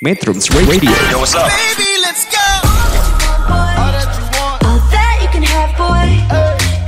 Metrums 0.00 0.48
Radio. 0.48 0.88
Yo, 1.12 1.20
what's 1.20 1.36
up? 1.36 1.52
Baby, 1.52 2.00
let's 2.00 2.24
go. 2.24 2.40
All 3.52 3.92
that 3.92 4.08
you 4.16 4.24
want. 4.32 4.64
All 4.64 4.80
that 4.88 5.20
you 5.20 5.28
can 5.28 5.44
have, 5.44 5.76
boy. 5.76 6.08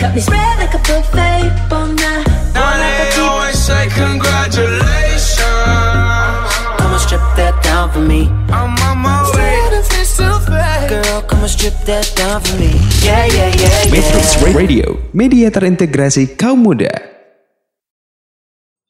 Got 0.00 0.16
me 0.16 0.24
spread 0.24 0.56
like 0.56 0.72
a 0.72 0.80
buffet. 0.80 1.52
Bon 1.68 1.92
night. 1.92 2.24
Now 2.56 2.72
they 2.80 3.12
always 3.20 3.60
say 3.60 3.92
congratulations. 3.92 5.44
Come 6.80 6.96
and 6.96 7.02
strip 7.04 7.20
that 7.36 7.52
down 7.60 7.92
for 7.92 8.00
me. 8.00 8.32
I'm 8.48 8.72
on 8.80 9.04
my 9.04 9.20
way. 9.36 9.60
Girl, 10.88 11.20
come 11.28 11.44
and 11.44 11.52
strip 11.52 11.76
that 11.84 12.08
down 12.16 12.40
for 12.40 12.56
me. 12.56 12.80
Yeah, 13.04 13.28
yeah, 13.28 13.52
yeah, 13.52 13.92
Metrums 13.92 14.40
yeah. 14.40 14.56
Radio, 14.56 14.96
media 15.12 15.52
terintegrasi 15.52 16.32
kaum 16.40 16.64
muda. 16.64 16.88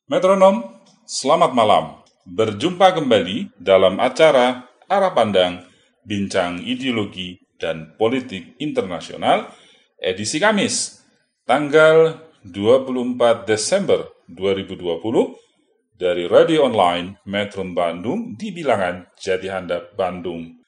Metronom, 0.07 0.79
selamat 1.11 1.59
malam. 1.59 2.01
Berjumpa 2.23 2.94
kembali 2.94 3.58
dalam 3.58 3.99
acara 3.99 4.71
Arah 4.86 5.11
Pandang, 5.11 5.67
Bincang 6.07 6.63
Ideologi 6.63 7.35
dan 7.58 7.99
Politik 7.99 8.54
Internasional, 8.63 9.50
edisi 9.99 10.39
Kamis, 10.39 11.03
tanggal 11.43 12.22
24 12.46 13.43
Desember 13.43 14.07
2020, 14.30 15.99
dari 15.99 16.30
radio 16.30 16.71
online 16.71 17.18
Metro 17.27 17.66
Bandung 17.66 18.39
di 18.39 18.54
bilangan 18.54 19.02
Jati 19.18 19.50
Handap, 19.50 19.99
Bandung. 19.99 20.63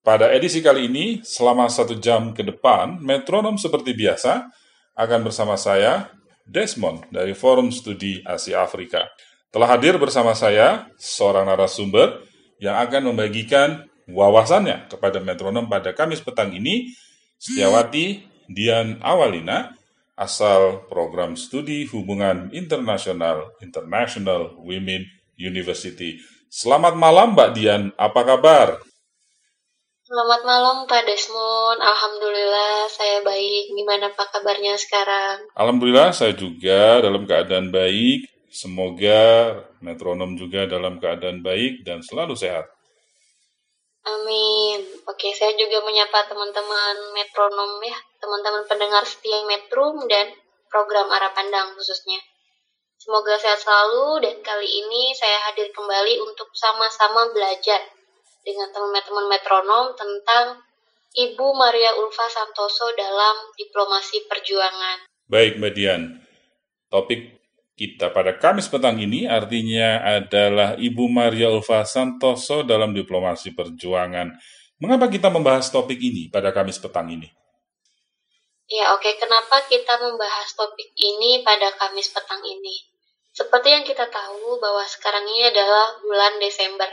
Pada 0.00 0.32
edisi 0.32 0.64
kali 0.64 0.88
ini, 0.88 1.20
selama 1.20 1.68
satu 1.68 2.00
jam 2.00 2.32
ke 2.32 2.40
depan, 2.40 2.96
metronom 3.04 3.60
seperti 3.60 3.92
biasa 3.92 4.48
akan 4.96 5.28
bersama 5.28 5.60
saya, 5.60 6.08
Desmond 6.48 7.12
dari 7.12 7.36
Forum 7.36 7.68
Studi 7.68 8.24
Asia 8.24 8.64
Afrika. 8.64 9.04
Telah 9.56 9.72
hadir 9.72 9.96
bersama 9.96 10.36
saya 10.36 10.84
seorang 11.00 11.48
narasumber 11.48 12.20
yang 12.60 12.76
akan 12.76 13.08
membagikan 13.08 13.88
wawasannya 14.04 14.84
kepada 14.92 15.16
metronom 15.24 15.64
pada 15.64 15.96
Kamis 15.96 16.20
petang 16.20 16.52
ini, 16.52 16.92
Setiawati 17.40 18.20
Dian 18.52 19.00
Awalina, 19.00 19.72
asal 20.12 20.84
program 20.92 21.40
studi 21.40 21.88
hubungan 21.88 22.52
internasional 22.52 23.56
International 23.64 24.60
Women 24.60 25.08
University. 25.40 26.20
Selamat 26.52 26.92
malam 26.92 27.32
Mbak 27.32 27.50
Dian, 27.56 27.96
apa 27.96 28.28
kabar? 28.28 28.76
Selamat 30.04 30.44
malam 30.44 30.84
Pak 30.84 31.00
Desmond, 31.08 31.80
Alhamdulillah 31.80 32.92
saya 32.92 33.24
baik. 33.24 33.72
Gimana 33.72 34.12
Pak 34.12 34.36
kabarnya 34.36 34.76
sekarang? 34.76 35.48
Alhamdulillah 35.56 36.12
saya 36.12 36.36
juga 36.36 37.00
dalam 37.00 37.24
keadaan 37.24 37.72
baik. 37.72 38.35
Semoga 38.56 39.52
metronom 39.84 40.32
juga 40.32 40.64
dalam 40.64 40.96
keadaan 40.96 41.44
baik 41.44 41.84
dan 41.84 42.00
selalu 42.00 42.32
sehat. 42.32 42.64
Amin. 44.08 44.80
Oke, 45.04 45.28
saya 45.36 45.52
juga 45.60 45.84
menyapa 45.84 46.24
teman-teman 46.24 46.96
metronom 47.12 47.76
ya, 47.84 47.98
teman-teman 48.16 48.64
pendengar 48.64 49.04
setia 49.04 49.44
Metrum 49.44 50.08
dan 50.08 50.32
program 50.72 51.12
Arah 51.12 51.36
Pandang 51.36 51.76
khususnya. 51.76 52.16
Semoga 52.96 53.36
sehat 53.36 53.60
selalu 53.60 54.24
dan 54.24 54.40
kali 54.40 54.64
ini 54.64 55.12
saya 55.12 55.52
hadir 55.52 55.68
kembali 55.76 56.16
untuk 56.24 56.48
sama-sama 56.56 57.28
belajar 57.36 57.84
dengan 58.40 58.72
teman-teman 58.72 59.36
metronom 59.36 59.92
tentang 60.00 60.64
Ibu 61.12 61.46
Maria 61.52 61.92
Ulfa 62.00 62.24
Santoso 62.32 62.88
dalam 62.96 63.52
diplomasi 63.60 64.24
perjuangan. 64.24 65.04
Baik 65.28 65.60
Mbak 65.60 65.72
Dian, 65.76 66.02
topik 66.88 67.35
kita 67.76 68.08
pada 68.08 68.40
Kamis 68.40 68.72
petang 68.72 68.96
ini 68.96 69.28
artinya 69.28 70.00
adalah 70.00 70.80
Ibu 70.80 71.12
Maria 71.12 71.52
Ulfa 71.52 71.84
Santoso 71.84 72.64
dalam 72.64 72.96
diplomasi 72.96 73.52
perjuangan. 73.52 74.32
Mengapa 74.80 75.12
kita 75.12 75.28
membahas 75.28 75.68
topik 75.68 76.00
ini 76.00 76.32
pada 76.32 76.56
Kamis 76.56 76.80
petang 76.80 77.12
ini? 77.12 77.28
Ya 78.66 78.96
oke, 78.96 79.12
kenapa 79.20 79.62
kita 79.68 79.92
membahas 80.00 80.56
topik 80.56 80.88
ini 80.96 81.44
pada 81.44 81.70
Kamis 81.76 82.10
petang 82.10 82.40
ini? 82.42 82.96
Seperti 83.36 83.68
yang 83.68 83.84
kita 83.84 84.08
tahu 84.08 84.56
bahwa 84.56 84.80
sekarang 84.88 85.28
ini 85.28 85.52
adalah 85.52 86.00
bulan 86.00 86.40
Desember. 86.40 86.88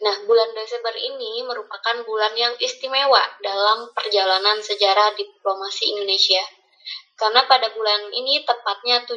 Nah, 0.00 0.24
bulan 0.24 0.56
Desember 0.56 0.96
ini 0.96 1.44
merupakan 1.44 2.00
bulan 2.08 2.32
yang 2.32 2.56
istimewa 2.56 3.20
dalam 3.44 3.92
perjalanan 3.92 4.64
sejarah 4.64 5.12
diplomasi 5.12 5.92
Indonesia. 5.92 6.40
Karena 7.14 7.46
pada 7.46 7.70
bulan 7.70 8.10
ini 8.10 8.42
tepatnya 8.42 9.06
71 9.06 9.14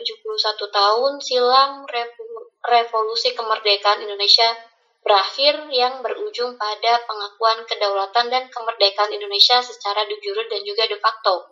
tahun 0.69 1.13
revo- 1.89 2.47
revolusi 2.61 3.33
kemerdekaan 3.33 4.05
Indonesia 4.05 4.45
berakhir 5.01 5.71
yang 5.71 6.03
berujung 6.03 6.59
pada 6.59 6.99
pengakuan 7.07 7.63
kedaulatan 7.65 8.27
dan 8.27 8.43
kemerdekaan 8.53 9.09
Indonesia 9.15 9.63
secara 9.63 10.03
de 10.05 10.19
jure 10.21 10.45
dan 10.51 10.61
juga 10.61 10.85
de 10.85 10.99
facto. 10.99 11.47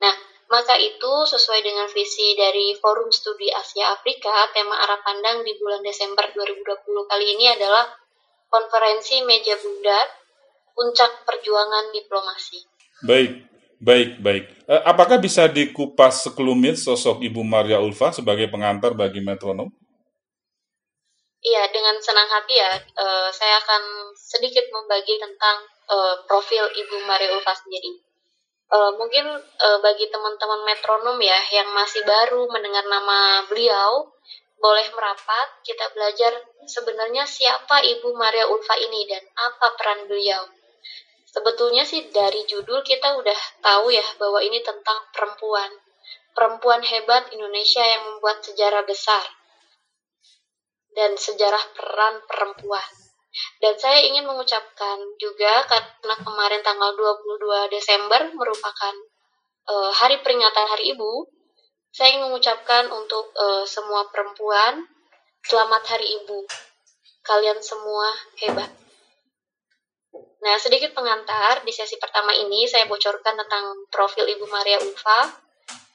Nah, 0.00 0.14
maka 0.48 0.78
itu 0.78 1.12
sesuai 1.28 1.60
dengan 1.66 1.90
visi 1.90 2.38
dari 2.38 2.72
Forum 2.78 3.10
Studi 3.10 3.50
Asia 3.52 3.92
Afrika, 3.92 4.48
tema 4.54 4.80
arah 4.86 5.02
pandang 5.02 5.44
di 5.44 5.56
bulan 5.60 5.84
Desember 5.84 6.24
2020 6.30 7.10
kali 7.10 7.26
ini 7.36 7.52
adalah 7.52 7.90
konferensi 8.48 9.24
meja 9.24 9.56
bulat 9.60 10.08
puncak 10.72 11.24
perjuangan 11.28 11.92
diplomasi. 11.92 12.60
Baik, 13.02 13.51
baik, 13.82 14.22
baik. 14.22 14.44
Eh, 14.70 14.82
apakah 14.86 15.18
bisa 15.18 15.50
dikupas 15.50 16.22
sekelumit 16.24 16.78
sosok 16.78 17.20
Ibu 17.20 17.42
Maria 17.42 17.82
Ulfa 17.82 18.14
sebagai 18.14 18.46
pengantar 18.46 18.94
bagi 18.94 19.18
metronom? 19.18 19.68
Iya, 21.42 21.66
dengan 21.74 21.98
senang 21.98 22.30
hati 22.30 22.54
ya, 22.54 22.72
eh, 22.78 23.28
saya 23.34 23.58
akan 23.58 24.14
sedikit 24.14 24.62
membagi 24.70 25.18
tentang 25.18 25.66
eh, 25.92 26.16
profil 26.30 26.62
Ibu 26.62 27.02
Maria 27.04 27.34
Ulfa 27.34 27.52
sendiri. 27.52 28.00
Mungkin 28.72 29.28
bagi 29.84 30.08
teman-teman 30.08 30.64
metronom 30.64 31.20
ya 31.20 31.36
yang 31.52 31.76
masih 31.76 32.08
baru 32.08 32.48
mendengar 32.48 32.80
nama 32.88 33.44
beliau, 33.44 34.08
boleh 34.56 34.88
merapat 34.96 35.60
kita 35.60 35.92
belajar 35.92 36.32
sebenarnya 36.64 37.28
siapa 37.28 37.84
Ibu 37.84 38.16
Maria 38.16 38.48
Ulfa 38.48 38.80
ini 38.80 39.04
dan 39.04 39.20
apa 39.36 39.76
peran 39.76 40.08
beliau. 40.08 40.48
Sebetulnya 41.32 41.80
sih 41.88 42.12
dari 42.12 42.44
judul 42.44 42.84
kita 42.84 43.16
udah 43.16 43.40
tahu 43.64 43.88
ya 43.88 44.04
bahwa 44.20 44.44
ini 44.44 44.60
tentang 44.60 45.00
perempuan. 45.16 45.72
Perempuan 46.36 46.84
hebat 46.84 47.32
Indonesia 47.32 47.80
yang 47.80 48.04
membuat 48.04 48.44
sejarah 48.44 48.84
besar 48.84 49.24
dan 50.92 51.16
sejarah 51.16 51.60
peran 51.72 52.20
perempuan. 52.28 52.84
Dan 53.64 53.72
saya 53.80 54.04
ingin 54.04 54.28
mengucapkan 54.28 55.00
juga 55.16 55.64
karena 55.64 56.14
kemarin 56.20 56.60
tanggal 56.60 56.92
22 56.92 57.72
Desember 57.72 58.20
merupakan 58.36 58.94
eh, 59.72 59.90
hari 59.96 60.20
peringatan 60.20 60.68
Hari 60.68 60.92
Ibu, 60.92 61.32
saya 61.96 62.12
ingin 62.12 62.28
mengucapkan 62.28 62.92
untuk 62.92 63.32
eh, 63.32 63.64
semua 63.64 64.04
perempuan 64.12 64.84
selamat 65.48 65.96
Hari 65.96 66.06
Ibu. 66.20 66.44
Kalian 67.24 67.56
semua 67.64 68.12
hebat. 68.36 68.81
Nah, 70.42 70.58
sedikit 70.58 70.90
pengantar 70.90 71.62
di 71.62 71.70
sesi 71.70 72.02
pertama 72.02 72.34
ini 72.34 72.66
saya 72.66 72.90
bocorkan 72.90 73.38
tentang 73.38 73.86
profil 73.94 74.26
Ibu 74.26 74.50
Maria 74.50 74.82
Ulfa. 74.82 75.38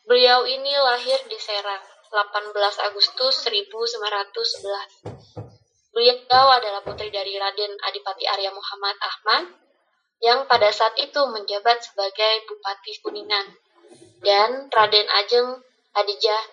Beliau 0.07 0.47
ini 0.47 0.71
lahir 0.71 1.19
di 1.27 1.35
Serang 1.35 1.83
18 2.15 2.55
Agustus 2.87 3.43
1911. 3.43 5.03
Beliau 5.91 6.47
adalah 6.47 6.79
putri 6.79 7.11
dari 7.11 7.35
Raden 7.35 7.75
Adipati 7.91 8.23
Arya 8.23 8.55
Muhammad 8.55 8.95
Ahmad 9.03 9.51
yang 10.23 10.47
pada 10.47 10.71
saat 10.71 10.95
itu 10.95 11.19
menjabat 11.27 11.83
sebagai 11.83 12.47
Bupati 12.47 13.03
Kuningan 13.03 13.51
dan 14.23 14.71
Raden 14.71 15.07
Ajeng 15.11 15.59
Adijah 15.91 16.43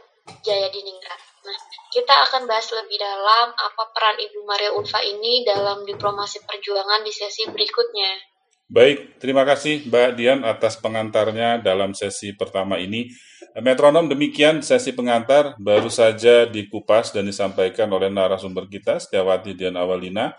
Jayadiningrat. 0.42 1.33
Nah, 1.44 1.58
kita 1.92 2.14
akan 2.28 2.48
bahas 2.48 2.72
lebih 2.72 2.96
dalam 2.96 3.52
apa 3.52 3.82
peran 3.92 4.16
Ibu 4.16 4.40
Maria 4.48 4.72
Ulfa 4.72 5.04
ini 5.04 5.44
dalam 5.44 5.84
diplomasi 5.84 6.40
perjuangan 6.40 7.04
di 7.04 7.12
sesi 7.12 7.44
berikutnya. 7.52 8.32
Baik, 8.64 9.20
terima 9.20 9.44
kasih 9.44 9.84
Mbak 9.92 10.10
Dian 10.16 10.40
atas 10.40 10.80
pengantarnya 10.80 11.60
dalam 11.60 11.92
sesi 11.92 12.32
pertama 12.32 12.80
ini. 12.80 13.12
Metronom 13.60 14.08
demikian 14.08 14.64
sesi 14.64 14.96
pengantar 14.96 15.54
baru 15.60 15.92
saja 15.92 16.48
dikupas 16.48 17.12
dan 17.12 17.28
disampaikan 17.28 17.86
oleh 17.92 18.08
narasumber 18.08 18.64
kita 18.66 18.98
Setiawati 18.98 19.52
Dian 19.52 19.76
Awalina, 19.76 20.34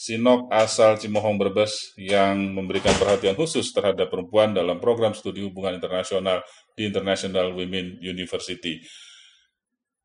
Sinok 0.00 0.50
asal 0.50 0.98
Cimohong 0.98 1.38
Brebes 1.38 1.94
yang 1.94 2.56
memberikan 2.56 2.92
perhatian 2.98 3.38
khusus 3.38 3.70
terhadap 3.70 4.08
perempuan 4.08 4.50
dalam 4.50 4.82
program 4.82 5.14
studi 5.14 5.44
hubungan 5.44 5.78
internasional 5.78 6.42
di 6.74 6.90
International 6.90 7.54
Women 7.54 8.02
University. 8.02 8.80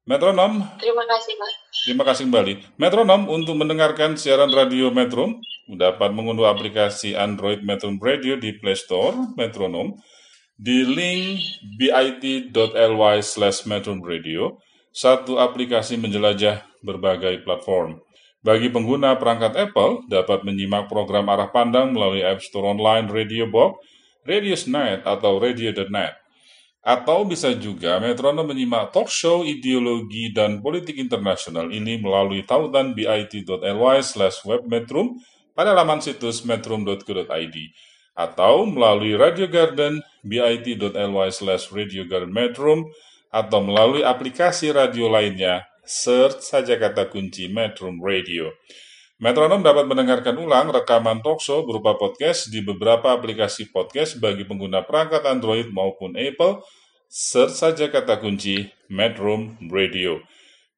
Metronom, 0.05 0.61
Terima 0.77 1.01
kasih, 1.09 1.33
Pak. 1.33 1.51
Terima 1.81 2.03
kasih 2.05 2.23
kembali. 2.29 2.53
Metronom 2.77 3.25
untuk 3.25 3.57
mendengarkan 3.57 4.13
siaran 4.13 4.53
radio 4.53 4.93
Metrum 4.93 5.41
dapat 5.65 6.13
mengunduh 6.13 6.45
aplikasi 6.45 7.17
Android 7.17 7.65
Metrum 7.65 7.97
Radio 7.97 8.37
di 8.37 8.53
Play 8.53 8.77
Store 8.77 9.17
Metronom 9.33 9.97
di 10.61 10.85
link 10.85 11.41
bit.ly 11.81 13.17
slash 13.25 13.65
Metrum 13.65 14.05
Radio. 14.05 14.61
Satu 14.93 15.41
aplikasi 15.41 15.97
menjelajah 15.97 16.61
berbagai 16.85 17.41
platform. 17.41 17.97
Bagi 18.45 18.69
pengguna 18.69 19.17
perangkat 19.17 19.57
Apple, 19.57 20.05
dapat 20.05 20.45
menyimak 20.45 20.85
program 20.85 21.25
arah 21.33 21.49
pandang 21.49 21.89
melalui 21.89 22.21
App 22.21 22.45
Store 22.45 22.77
Online 22.77 23.09
Radio 23.09 23.49
Box, 23.49 23.81
Radiosnet, 24.21 25.01
atau 25.01 25.41
Radio.net. 25.41 26.24
Atau 26.85 27.25
bisa 27.25 27.49
juga 27.57 27.97
metronom 27.97 28.45
menyimak 28.45 28.93
talk 28.93 29.09
show 29.09 29.41
ideologi 29.41 30.29
dan 30.29 30.61
politik 30.61 31.01
internasional 31.01 31.73
ini 31.73 31.97
melalui 31.97 32.45
tautan 32.45 32.93
bit.ly 32.93 33.97
slash 34.05 34.45
webmetrum 34.45 35.17
pada 35.57 35.73
laman 35.73 35.97
situs 35.97 36.45
metrum.co.id 36.45 37.57
atau 38.15 38.63
melalui 38.63 39.17
Radio 39.17 39.49
Garden 39.49 39.99
bit.ly 40.23 41.27
slash 41.33 41.73
Radio 41.73 42.07
Garden 42.07 42.31
Metrum 42.31 42.87
atau 43.33 43.59
melalui 43.59 44.05
aplikasi 44.07 44.71
radio 44.71 45.11
lainnya 45.11 45.67
search 45.83 46.41
saja 46.41 46.79
kata 46.79 47.11
kunci 47.11 47.51
Metrum 47.51 47.99
Radio. 47.99 48.55
Metronom 49.15 49.63
dapat 49.63 49.87
mendengarkan 49.87 50.35
ulang 50.35 50.75
rekaman 50.75 51.23
talkshow 51.23 51.63
berupa 51.63 51.95
podcast 51.95 52.51
di 52.51 52.59
beberapa 52.59 53.15
aplikasi 53.15 53.71
podcast 53.71 54.19
bagi 54.19 54.43
pengguna 54.43 54.83
perangkat 54.83 55.23
Android 55.23 55.71
maupun 55.71 56.19
Apple. 56.19 56.59
Search 57.07 57.55
saja 57.55 57.87
kata 57.87 58.19
kunci 58.19 58.67
Metrum 58.91 59.55
Radio. 59.71 60.19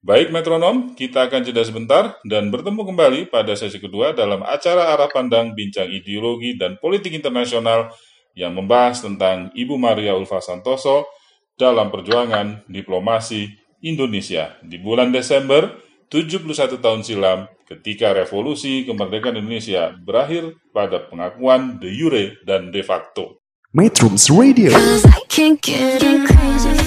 Baik 0.06 0.30
metronom, 0.30 0.94
kita 0.94 1.26
akan 1.26 1.50
jeda 1.50 1.66
sebentar 1.66 2.14
dan 2.30 2.54
bertemu 2.54 2.86
kembali 2.86 3.20
pada 3.34 3.58
sesi 3.58 3.82
kedua 3.82 4.14
dalam 4.14 4.46
acara 4.46 4.94
arah 4.94 5.10
pandang 5.10 5.58
bincang 5.58 5.90
ideologi 5.90 6.54
dan 6.62 6.78
politik 6.78 7.18
internasional 7.18 7.90
yang 8.38 8.54
membahas 8.54 9.02
tentang 9.02 9.50
Ibu 9.58 9.82
Maria 9.82 10.14
Ulfa 10.14 10.46
Santoso 10.46 11.10
dalam 11.58 11.90
perjuangan 11.90 12.70
diplomasi 12.70 13.50
Indonesia 13.82 14.54
di 14.62 14.78
bulan 14.78 15.10
Desember 15.10 15.74
71 16.14 16.78
tahun 16.78 17.02
silam 17.02 17.57
ketika 17.68 18.16
revolusi 18.16 18.88
kemerdekaan 18.88 19.36
Indonesia 19.44 19.92
berakhir 19.92 20.56
pada 20.72 21.04
pengakuan 21.12 21.84
de 21.84 21.92
jure 21.92 22.40
dan 22.48 22.72
de 22.72 22.80
facto. 22.80 23.44
Metrums 23.76 24.32
Radio, 24.32 24.72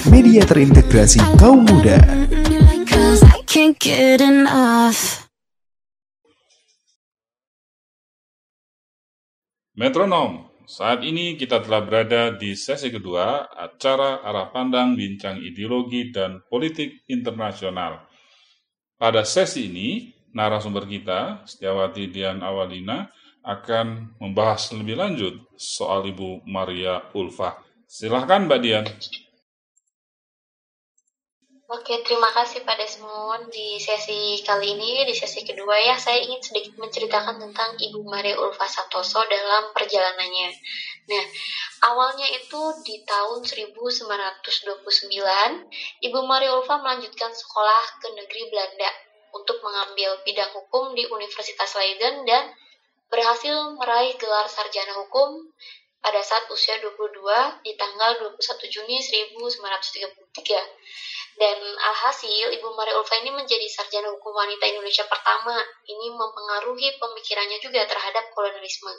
media 0.09 0.41
terintegrasi 0.41 1.21
kaum 1.37 1.61
muda. 1.69 2.01
Metronom, 9.77 10.49
saat 10.65 11.05
ini 11.05 11.37
kita 11.37 11.61
telah 11.61 11.85
berada 11.85 12.33
di 12.33 12.57
sesi 12.57 12.89
kedua 12.89 13.45
acara 13.53 14.25
arah 14.25 14.49
pandang 14.49 14.97
bincang 14.97 15.37
ideologi 15.37 16.09
dan 16.09 16.41
politik 16.49 17.05
internasional. 17.05 18.09
Pada 18.97 19.21
sesi 19.21 19.69
ini, 19.69 20.20
narasumber 20.31 20.87
kita, 20.87 21.43
Setiawati 21.47 22.11
Dian 22.11 22.43
Awalina, 22.43 23.11
akan 23.41 24.13
membahas 24.21 24.69
lebih 24.77 25.01
lanjut 25.01 25.33
soal 25.57 26.05
Ibu 26.05 26.45
Maria 26.45 27.01
Ulfa. 27.17 27.57
Silahkan 27.89 28.45
Mbak 28.45 28.59
Dian. 28.61 28.85
Oke, 31.71 32.03
terima 32.03 32.27
kasih 32.35 32.67
Pak 32.67 32.83
Desmond. 32.83 33.47
Di 33.47 33.79
sesi 33.79 34.43
kali 34.43 34.75
ini, 34.75 35.07
di 35.07 35.15
sesi 35.15 35.39
kedua 35.47 35.79
ya, 35.79 35.95
saya 35.95 36.19
ingin 36.19 36.43
sedikit 36.43 36.75
menceritakan 36.75 37.39
tentang 37.39 37.79
Ibu 37.79 38.03
Maria 38.03 38.35
Ulfa 38.35 38.67
Santoso 38.67 39.23
dalam 39.23 39.71
perjalanannya. 39.71 40.51
Nah, 41.07 41.25
awalnya 41.87 42.27
itu 42.35 42.59
di 42.83 42.99
tahun 43.07 43.47
1929, 43.47 44.43
Ibu 46.03 46.19
Maria 46.27 46.59
Ulfa 46.59 46.75
melanjutkan 46.83 47.31
sekolah 47.31 47.83
ke 48.03 48.07
negeri 48.19 48.51
Belanda 48.51 48.91
untuk 49.35 49.59
mengambil 49.63 50.19
bidang 50.23 50.51
hukum 50.55 50.95
di 50.95 51.07
Universitas 51.07 51.75
Leiden 51.75 52.27
dan 52.27 52.51
berhasil 53.11 53.75
meraih 53.75 54.15
gelar 54.15 54.47
sarjana 54.47 54.95
hukum 55.03 55.51
pada 56.01 56.17
saat 56.25 56.49
usia 56.49 56.81
22 56.81 56.97
di 57.61 57.77
tanggal 57.77 58.17
21 58.17 58.73
Juni 58.73 58.97
1933. 58.97 61.37
Dan 61.37 61.57
alhasil, 61.63 62.51
Ibu 62.51 62.75
Maria 62.75 62.99
Ulfa 62.99 63.15
ini 63.23 63.31
menjadi 63.31 63.63
sarjana 63.69 64.11
hukum 64.11 64.35
wanita 64.35 64.67
Indonesia 64.67 65.07
pertama. 65.07 65.55
Ini 65.87 66.11
mempengaruhi 66.11 66.99
pemikirannya 66.99 67.57
juga 67.63 67.87
terhadap 67.87 68.35
kolonialisme. 68.35 68.91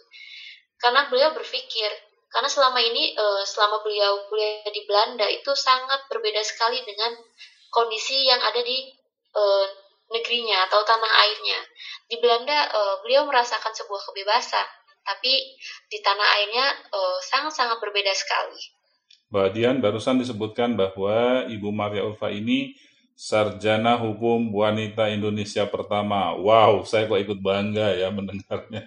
Karena 0.81 1.13
beliau 1.13 1.37
berpikir, 1.37 1.93
karena 2.33 2.49
selama 2.49 2.81
ini, 2.81 3.13
eh, 3.13 3.45
selama 3.45 3.85
beliau 3.85 4.25
kuliah 4.33 4.73
di 4.73 4.83
Belanda, 4.89 5.29
itu 5.29 5.53
sangat 5.53 6.09
berbeda 6.09 6.41
sekali 6.41 6.81
dengan 6.83 7.13
kondisi 7.69 8.27
yang 8.27 8.41
ada 8.41 8.65
di 8.65 8.91
eh, 9.33 9.67
negerinya 10.13 10.69
atau 10.69 10.85
tanah 10.85 11.13
airnya. 11.27 11.61
Di 12.07 12.21
Belanda, 12.21 12.69
eh, 12.69 12.97
beliau 13.03 13.25
merasakan 13.25 13.73
sebuah 13.73 14.01
kebebasan, 14.13 14.69
tapi 15.03 15.33
di 15.89 15.99
tanah 16.05 16.29
airnya 16.39 16.67
eh, 16.93 17.19
sangat-sangat 17.27 17.81
berbeda 17.81 18.13
sekali. 18.13 18.61
Mbak 19.33 19.49
Dian 19.57 19.81
barusan 19.81 20.21
disebutkan 20.21 20.77
bahwa 20.77 21.49
Ibu 21.49 21.73
Maria 21.73 22.05
Ulfa 22.05 22.29
ini 22.29 22.77
sarjana 23.17 23.97
hukum 23.97 24.53
wanita 24.53 25.09
Indonesia 25.09 25.65
pertama. 25.65 26.37
Wow, 26.37 26.85
saya 26.85 27.09
kok 27.09 27.17
ikut 27.17 27.41
bangga 27.41 27.97
ya 27.97 28.13
mendengarnya. 28.13 28.85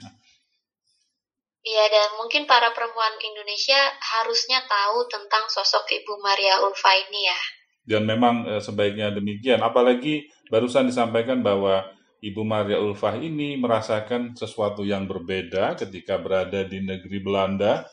Iya, 1.66 1.86
dan 1.90 2.10
mungkin 2.22 2.46
para 2.46 2.70
perempuan 2.78 3.18
Indonesia 3.26 3.80
harusnya 3.98 4.62
tahu 4.70 5.10
tentang 5.10 5.50
sosok 5.50 5.90
Ibu 5.90 6.22
Maria 6.22 6.62
Ulfa 6.62 6.94
ini 6.94 7.26
ya. 7.26 7.40
Dan 7.86 8.10
memang 8.10 8.50
eh, 8.50 8.62
sebaiknya 8.62 9.14
demikian. 9.14 9.62
Apalagi 9.62 10.26
barusan 10.50 10.90
disampaikan 10.90 11.46
bahwa 11.46 11.86
Ibu 12.26 12.42
Maria 12.42 12.82
Ulfah 12.82 13.14
ini 13.22 13.54
merasakan 13.54 14.34
sesuatu 14.34 14.82
yang 14.82 15.06
berbeda 15.06 15.78
ketika 15.78 16.18
berada 16.18 16.66
di 16.66 16.82
negeri 16.82 17.22
Belanda, 17.22 17.86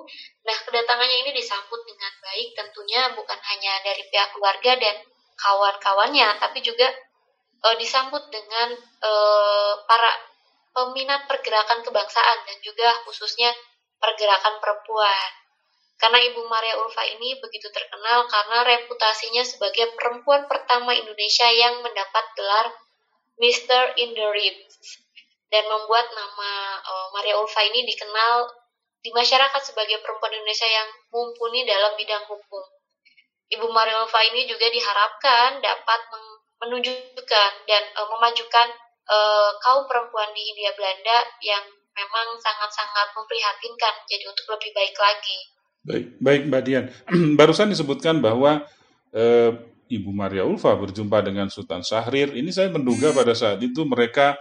Nah, 0.44 0.58
kedatangannya 0.68 1.18
ini 1.24 1.32
disambut 1.32 1.80
dengan 1.88 2.12
baik 2.20 2.52
tentunya 2.52 3.02
bukan 3.16 3.40
hanya 3.40 3.80
dari 3.80 4.04
pihak 4.12 4.36
keluarga 4.36 4.76
dan 4.76 4.96
kawan-kawannya, 5.40 6.28
tapi 6.44 6.60
juga 6.60 6.92
uh, 7.64 7.76
disambut 7.80 8.28
dengan 8.28 8.76
uh, 8.80 9.74
para 9.88 10.12
peminat 10.74 11.30
pergerakan 11.30 11.86
kebangsaan 11.86 12.38
dan 12.50 12.58
juga 12.60 12.92
khususnya 13.08 13.54
pergerakan 14.02 14.60
perempuan. 14.60 15.32
Karena 15.96 16.20
Ibu 16.20 16.44
Maria 16.52 16.76
Ulfa 16.84 17.08
ini 17.08 17.40
begitu 17.40 17.72
terkenal 17.72 18.28
karena 18.28 18.68
reputasinya 18.68 19.46
sebagai 19.48 19.96
perempuan 19.96 20.44
pertama 20.52 20.92
Indonesia 20.92 21.48
yang 21.48 21.80
mendapat 21.80 22.26
gelar 22.36 22.68
Mr. 23.40 23.96
in 24.04 24.12
dan 25.54 25.70
membuat 25.70 26.10
nama 26.10 26.82
uh, 26.82 27.08
Maria 27.14 27.38
Ulfa 27.38 27.62
ini 27.62 27.86
dikenal 27.86 28.50
di 29.06 29.14
masyarakat 29.14 29.62
sebagai 29.62 30.02
perempuan 30.02 30.34
Indonesia 30.34 30.66
yang 30.66 30.90
mumpuni 31.14 31.62
dalam 31.62 31.94
bidang 31.94 32.26
hukum. 32.26 32.66
Ibu 33.54 33.70
Maria 33.70 34.02
Ulfa 34.02 34.18
ini 34.34 34.50
juga 34.50 34.66
diharapkan 34.74 35.62
dapat 35.62 36.00
menunjukkan 36.58 37.52
dan 37.70 37.84
uh, 38.02 38.10
memajukan 38.18 38.68
uh, 39.06 39.54
kaum 39.62 39.86
perempuan 39.86 40.34
di 40.34 40.42
Hindia 40.42 40.74
Belanda 40.74 41.22
yang 41.46 41.62
memang 41.94 42.34
sangat-sangat 42.42 43.14
memprihatinkan 43.14 43.94
jadi 44.10 44.26
untuk 44.26 44.58
lebih 44.58 44.74
baik 44.74 44.96
lagi. 44.98 45.40
Baik, 45.86 46.06
baik 46.18 46.42
Mbak 46.50 46.64
Dian. 46.66 46.86
Barusan 47.40 47.70
disebutkan 47.70 48.18
bahwa 48.26 48.66
uh, 49.14 49.52
Ibu 49.86 50.10
Maria 50.10 50.50
Ulfa 50.50 50.74
berjumpa 50.74 51.22
dengan 51.22 51.54
Sultan 51.54 51.86
Syahrir. 51.86 52.34
Ini 52.34 52.50
saya 52.50 52.74
menduga 52.74 53.14
pada 53.14 53.38
saat 53.38 53.62
itu 53.62 53.86
mereka 53.86 54.34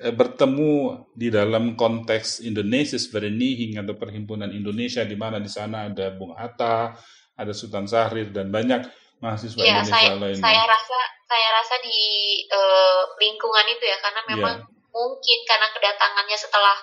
bertemu 0.00 1.04
di 1.12 1.28
dalam 1.28 1.76
konteks 1.76 2.40
Indonesia 2.40 2.96
Vereniging 2.96 3.76
atau 3.76 3.92
Perhimpunan 3.92 4.48
Indonesia 4.48 5.04
di 5.04 5.16
mana 5.20 5.36
di 5.36 5.52
sana 5.52 5.92
ada 5.92 6.16
Bung 6.16 6.32
Hatta, 6.32 6.96
ada 7.36 7.52
Sultan 7.52 7.84
Syahrir 7.84 8.32
dan 8.32 8.48
banyak 8.48 8.88
mahasiswa 9.20 9.60
ya, 9.60 9.84
Indonesia 9.84 9.92
saya, 9.92 10.12
lainnya. 10.16 10.40
Saya 10.40 10.62
rasa 10.64 10.98
saya 11.28 11.48
rasa 11.60 11.74
di 11.84 12.00
uh, 12.48 13.02
lingkungan 13.20 13.66
itu 13.68 13.84
ya 13.84 13.96
karena 14.00 14.20
memang 14.32 14.54
ya. 14.64 14.68
mungkin 14.92 15.38
karena 15.44 15.68
kedatangannya 15.76 16.38
setelah 16.40 16.76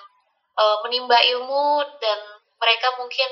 uh, 0.56 0.76
menimba 0.86 1.18
ilmu 1.18 1.82
dan 1.98 2.18
mereka 2.62 2.94
mungkin 2.98 3.28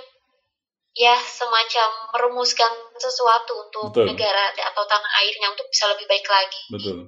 ya 0.98 1.14
semacam 1.14 1.88
merumuskan 2.18 2.70
sesuatu 2.98 3.54
untuk 3.66 3.94
Betul. 3.94 4.10
negara 4.10 4.50
atau 4.50 4.82
tanah 4.82 5.10
airnya 5.22 5.54
untuk 5.54 5.70
bisa 5.70 5.86
lebih 5.94 6.06
baik 6.10 6.26
lagi. 6.26 6.62
Betul. 6.74 6.98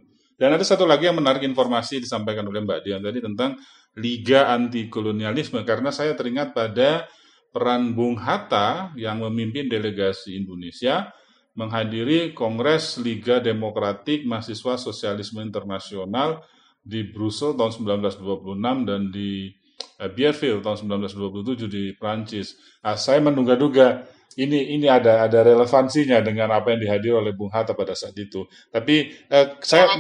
Dan 0.40 0.56
ada 0.56 0.64
satu 0.64 0.88
lagi 0.88 1.04
yang 1.04 1.20
menarik 1.20 1.44
informasi 1.44 2.00
disampaikan 2.00 2.49
oleh 2.49 2.64
Mbak 2.64 2.80
Dian 2.80 3.04
tadi 3.04 3.20
tentang 3.20 3.61
Liga 4.00 4.49
Anti 4.49 4.88
Kolonialisme 4.88 5.61
karena 5.68 5.92
saya 5.92 6.16
teringat 6.16 6.56
pada 6.56 7.04
peran 7.52 7.92
Bung 7.92 8.16
Hatta 8.16 8.97
yang 8.97 9.20
memimpin 9.20 9.68
delegasi 9.68 10.40
Indonesia 10.40 11.12
menghadiri 11.52 12.32
Kongres 12.32 12.97
Liga 13.04 13.37
Demokratik 13.37 14.25
Mahasiswa 14.25 14.80
Sosialisme 14.80 15.44
Internasional 15.44 16.40
di 16.80 17.04
Brussels 17.04 17.61
tahun 17.61 18.00
1926 18.00 18.88
dan 18.88 19.12
di 19.12 19.52
eh, 20.00 20.09
Bierville 20.09 20.64
tahun 20.64 20.88
1927 21.04 21.68
di 21.68 21.92
Prancis. 22.00 22.56
Nah, 22.80 22.97
saya 22.97 23.20
menduga-duga 23.20 24.09
ini 24.38 24.78
ini 24.78 24.87
ada 24.87 25.26
ada 25.26 25.42
relevansinya 25.42 26.22
dengan 26.22 26.54
apa 26.54 26.70
yang 26.70 26.80
dihadiri 26.87 27.14
oleh 27.18 27.32
Bung 27.34 27.50
Hatta 27.50 27.75
pada 27.75 27.99
saat 27.99 28.14
itu. 28.14 28.46
Tapi 28.70 29.10
eh, 29.26 29.46
saya 29.58 29.90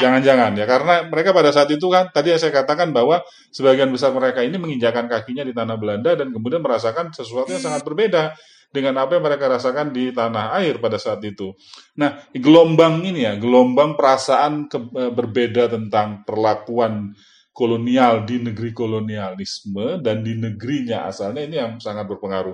jangan-jangan 0.00 0.56
ya 0.56 0.64
karena 0.64 1.04
mereka 1.12 1.36
pada 1.36 1.52
saat 1.52 1.68
itu 1.68 1.84
kan 1.92 2.08
tadi 2.08 2.32
yang 2.32 2.40
saya 2.40 2.56
katakan 2.56 2.96
bahwa 2.96 3.20
sebagian 3.52 3.92
besar 3.92 4.16
mereka 4.16 4.40
ini 4.40 4.56
menginjakan 4.56 5.12
kakinya 5.12 5.44
di 5.44 5.52
tanah 5.52 5.76
Belanda 5.76 6.16
dan 6.16 6.32
kemudian 6.32 6.64
merasakan 6.64 7.12
sesuatu 7.12 7.52
yang 7.52 7.60
sangat 7.60 7.84
berbeda 7.84 8.32
dengan 8.72 8.96
apa 9.00 9.16
yang 9.16 9.24
mereka 9.24 9.48
rasakan 9.48 9.92
di 9.92 10.10
tanah 10.10 10.56
air 10.60 10.80
pada 10.80 10.96
saat 10.96 11.22
itu. 11.22 11.54
Nah, 12.00 12.18
gelombang 12.34 13.04
ini 13.04 13.24
ya, 13.24 13.38
gelombang 13.38 13.94
perasaan 13.94 14.68
ke, 14.68 14.78
eh, 14.96 15.12
berbeda 15.12 15.70
tentang 15.70 16.26
perlakuan 16.26 17.14
kolonial 17.56 18.28
di 18.28 18.36
negeri 18.44 18.76
kolonialisme 18.76 20.04
dan 20.04 20.20
di 20.20 20.36
negerinya 20.36 21.08
asalnya 21.08 21.40
ini 21.48 21.56
yang 21.56 21.72
sangat 21.80 22.04
berpengaruh. 22.04 22.52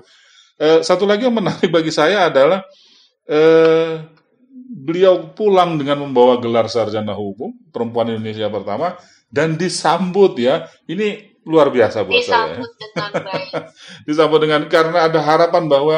Eh, 0.62 0.80
satu 0.86 1.02
lagi 1.02 1.26
yang 1.26 1.34
menarik 1.34 1.66
bagi 1.74 1.90
saya 1.90 2.30
adalah 2.30 2.62
eh, 3.26 3.98
beliau 4.70 5.34
pulang 5.34 5.74
dengan 5.74 6.06
membawa 6.06 6.38
gelar 6.38 6.70
sarjana 6.70 7.18
hukum, 7.18 7.50
perempuan 7.74 8.14
Indonesia 8.14 8.46
pertama, 8.46 8.94
dan 9.26 9.58
disambut 9.58 10.38
ya. 10.38 10.70
Ini 10.86 11.34
luar 11.42 11.74
biasa 11.74 12.06
buat 12.06 12.22
disambut 12.22 12.62
saya. 12.62 12.62
Dengan 12.62 13.10
baik. 13.26 13.50
disambut 14.06 14.38
dengan 14.38 14.62
karena 14.70 15.10
ada 15.10 15.18
harapan 15.18 15.64
bahwa 15.66 15.96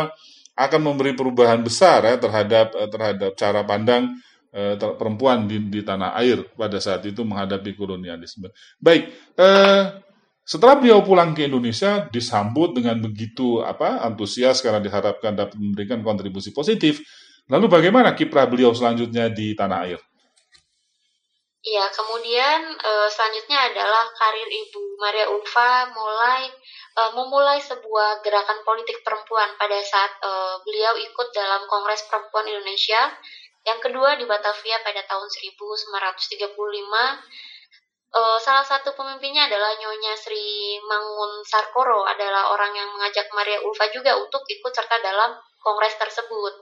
akan 0.54 0.80
memberi 0.80 1.12
perubahan 1.12 1.60
besar 1.60 2.06
ya 2.08 2.16
terhadap 2.16 2.72
eh, 2.72 2.88
terhadap 2.88 3.30
cara 3.36 3.60
pandang 3.68 4.16
eh, 4.48 4.80
perempuan 4.80 5.44
di, 5.44 5.60
di 5.60 5.84
tanah 5.84 6.16
air 6.24 6.40
pada 6.56 6.80
saat 6.80 7.04
itu 7.04 7.20
menghadapi 7.20 7.76
kolonialisme. 7.76 8.48
Baik, 8.80 9.12
eh, 9.36 9.82
setelah 10.44 10.76
beliau 10.76 11.00
pulang 11.00 11.32
ke 11.32 11.48
Indonesia, 11.48 12.04
disambut 12.12 12.76
dengan 12.76 13.00
begitu 13.00 13.64
apa 13.64 14.04
antusias 14.04 14.60
karena 14.60 14.76
diharapkan 14.76 15.32
dapat 15.32 15.56
memberikan 15.56 16.04
kontribusi 16.04 16.52
positif. 16.52 17.00
Lalu 17.48 17.68
bagaimana 17.72 18.12
kiprah 18.12 18.44
beliau 18.44 18.76
selanjutnya 18.76 19.32
di 19.32 19.56
tanah 19.56 19.78
air? 19.88 20.00
Iya, 21.64 21.88
kemudian 21.96 22.76
uh, 22.76 23.08
selanjutnya 23.08 23.72
adalah 23.72 24.04
karir 24.20 24.44
Ibu 24.44 25.00
Maria 25.00 25.32
Ulfa 25.32 25.88
mulai 25.96 26.52
uh, 26.92 27.16
memulai 27.16 27.56
sebuah 27.64 28.20
gerakan 28.20 28.60
politik 28.68 29.00
perempuan 29.00 29.48
pada 29.56 29.80
saat 29.80 30.12
uh, 30.20 30.60
beliau 30.60 30.92
ikut 31.00 31.32
dalam 31.32 31.64
Kongres 31.64 32.04
Perempuan 32.04 32.52
Indonesia 32.52 33.16
yang 33.64 33.80
kedua 33.80 34.20
di 34.20 34.28
Batavia 34.28 34.76
pada 34.84 35.08
tahun 35.08 35.24
1935 35.24 36.52
Uh, 38.14 38.38
salah 38.38 38.62
satu 38.62 38.94
pemimpinnya 38.94 39.50
adalah 39.50 39.74
Nyonya 39.74 40.14
Sri 40.14 40.78
Mangun 40.86 41.42
Sarkoro 41.42 42.06
adalah 42.06 42.54
orang 42.54 42.70
yang 42.70 42.86
mengajak 42.94 43.26
Maria 43.34 43.58
Ulfa 43.58 43.90
juga 43.90 44.14
untuk 44.14 44.46
ikut 44.46 44.70
serta 44.70 45.02
dalam 45.02 45.34
kongres 45.58 45.98
tersebut. 45.98 46.54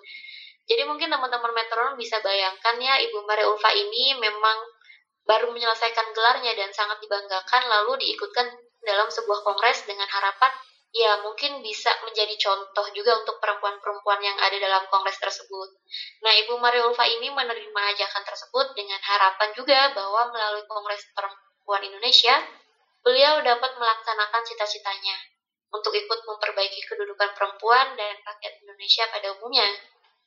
Jadi 0.65 0.89
mungkin 0.89 1.13
teman-teman 1.13 1.53
metronom 1.53 2.01
bisa 2.01 2.25
bayangkan 2.25 2.81
ya 2.81 2.97
Ibu 3.05 3.29
Maria 3.29 3.53
Ulfa 3.53 3.69
ini 3.69 4.17
memang 4.17 4.65
baru 5.29 5.53
menyelesaikan 5.53 6.17
gelarnya 6.17 6.57
dan 6.57 6.73
sangat 6.73 6.97
dibanggakan 7.05 7.63
lalu 7.69 8.01
diikutkan 8.01 8.49
dalam 8.83 9.13
sebuah 9.13 9.45
kongres 9.45 9.85
dengan 9.85 10.09
harapan 10.09 10.51
ya 10.93 11.25
mungkin 11.25 11.65
bisa 11.65 11.89
menjadi 12.05 12.37
contoh 12.37 12.87
juga 12.93 13.17
untuk 13.25 13.41
perempuan-perempuan 13.41 14.21
yang 14.21 14.37
ada 14.37 14.57
dalam 14.61 14.85
kongres 14.93 15.17
tersebut. 15.17 15.69
Nah, 16.21 16.33
Ibu 16.45 16.61
Maria 16.61 16.85
Ulfa 16.85 17.09
ini 17.09 17.33
menerima 17.33 17.81
ajakan 17.97 18.23
tersebut 18.29 18.77
dengan 18.77 19.01
harapan 19.01 19.57
juga 19.57 19.97
bahwa 19.97 20.29
melalui 20.29 20.69
kongres 20.69 21.09
perempuan 21.17 21.81
Indonesia, 21.89 22.37
beliau 23.01 23.41
dapat 23.41 23.73
melaksanakan 23.81 24.43
cita-citanya 24.45 25.17
untuk 25.73 25.97
ikut 25.97 26.21
memperbaiki 26.29 26.85
kedudukan 26.85 27.33
perempuan 27.33 27.97
dan 27.97 28.15
rakyat 28.21 28.53
Indonesia 28.61 29.09
pada 29.09 29.33
umumnya. 29.33 29.65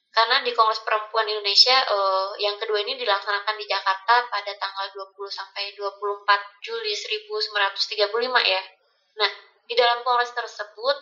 Karena 0.09 0.39
di 0.47 0.55
Kongres 0.55 0.79
Perempuan 0.79 1.27
Indonesia 1.27 1.75
eh, 1.75 2.29
yang 2.39 2.55
kedua 2.55 2.79
ini 2.87 2.95
dilaksanakan 2.95 3.55
di 3.59 3.67
Jakarta 3.67 4.23
pada 4.31 4.47
tanggal 4.55 4.87
20 4.95 5.11
sampai 5.27 5.75
24 5.75 6.63
Juli 6.63 6.95
1935 6.95 8.15
ya. 8.47 8.63
Nah, 9.19 9.31
di 9.65 9.73
dalam 9.73 10.05
kongres 10.05 10.31
tersebut 10.33 10.97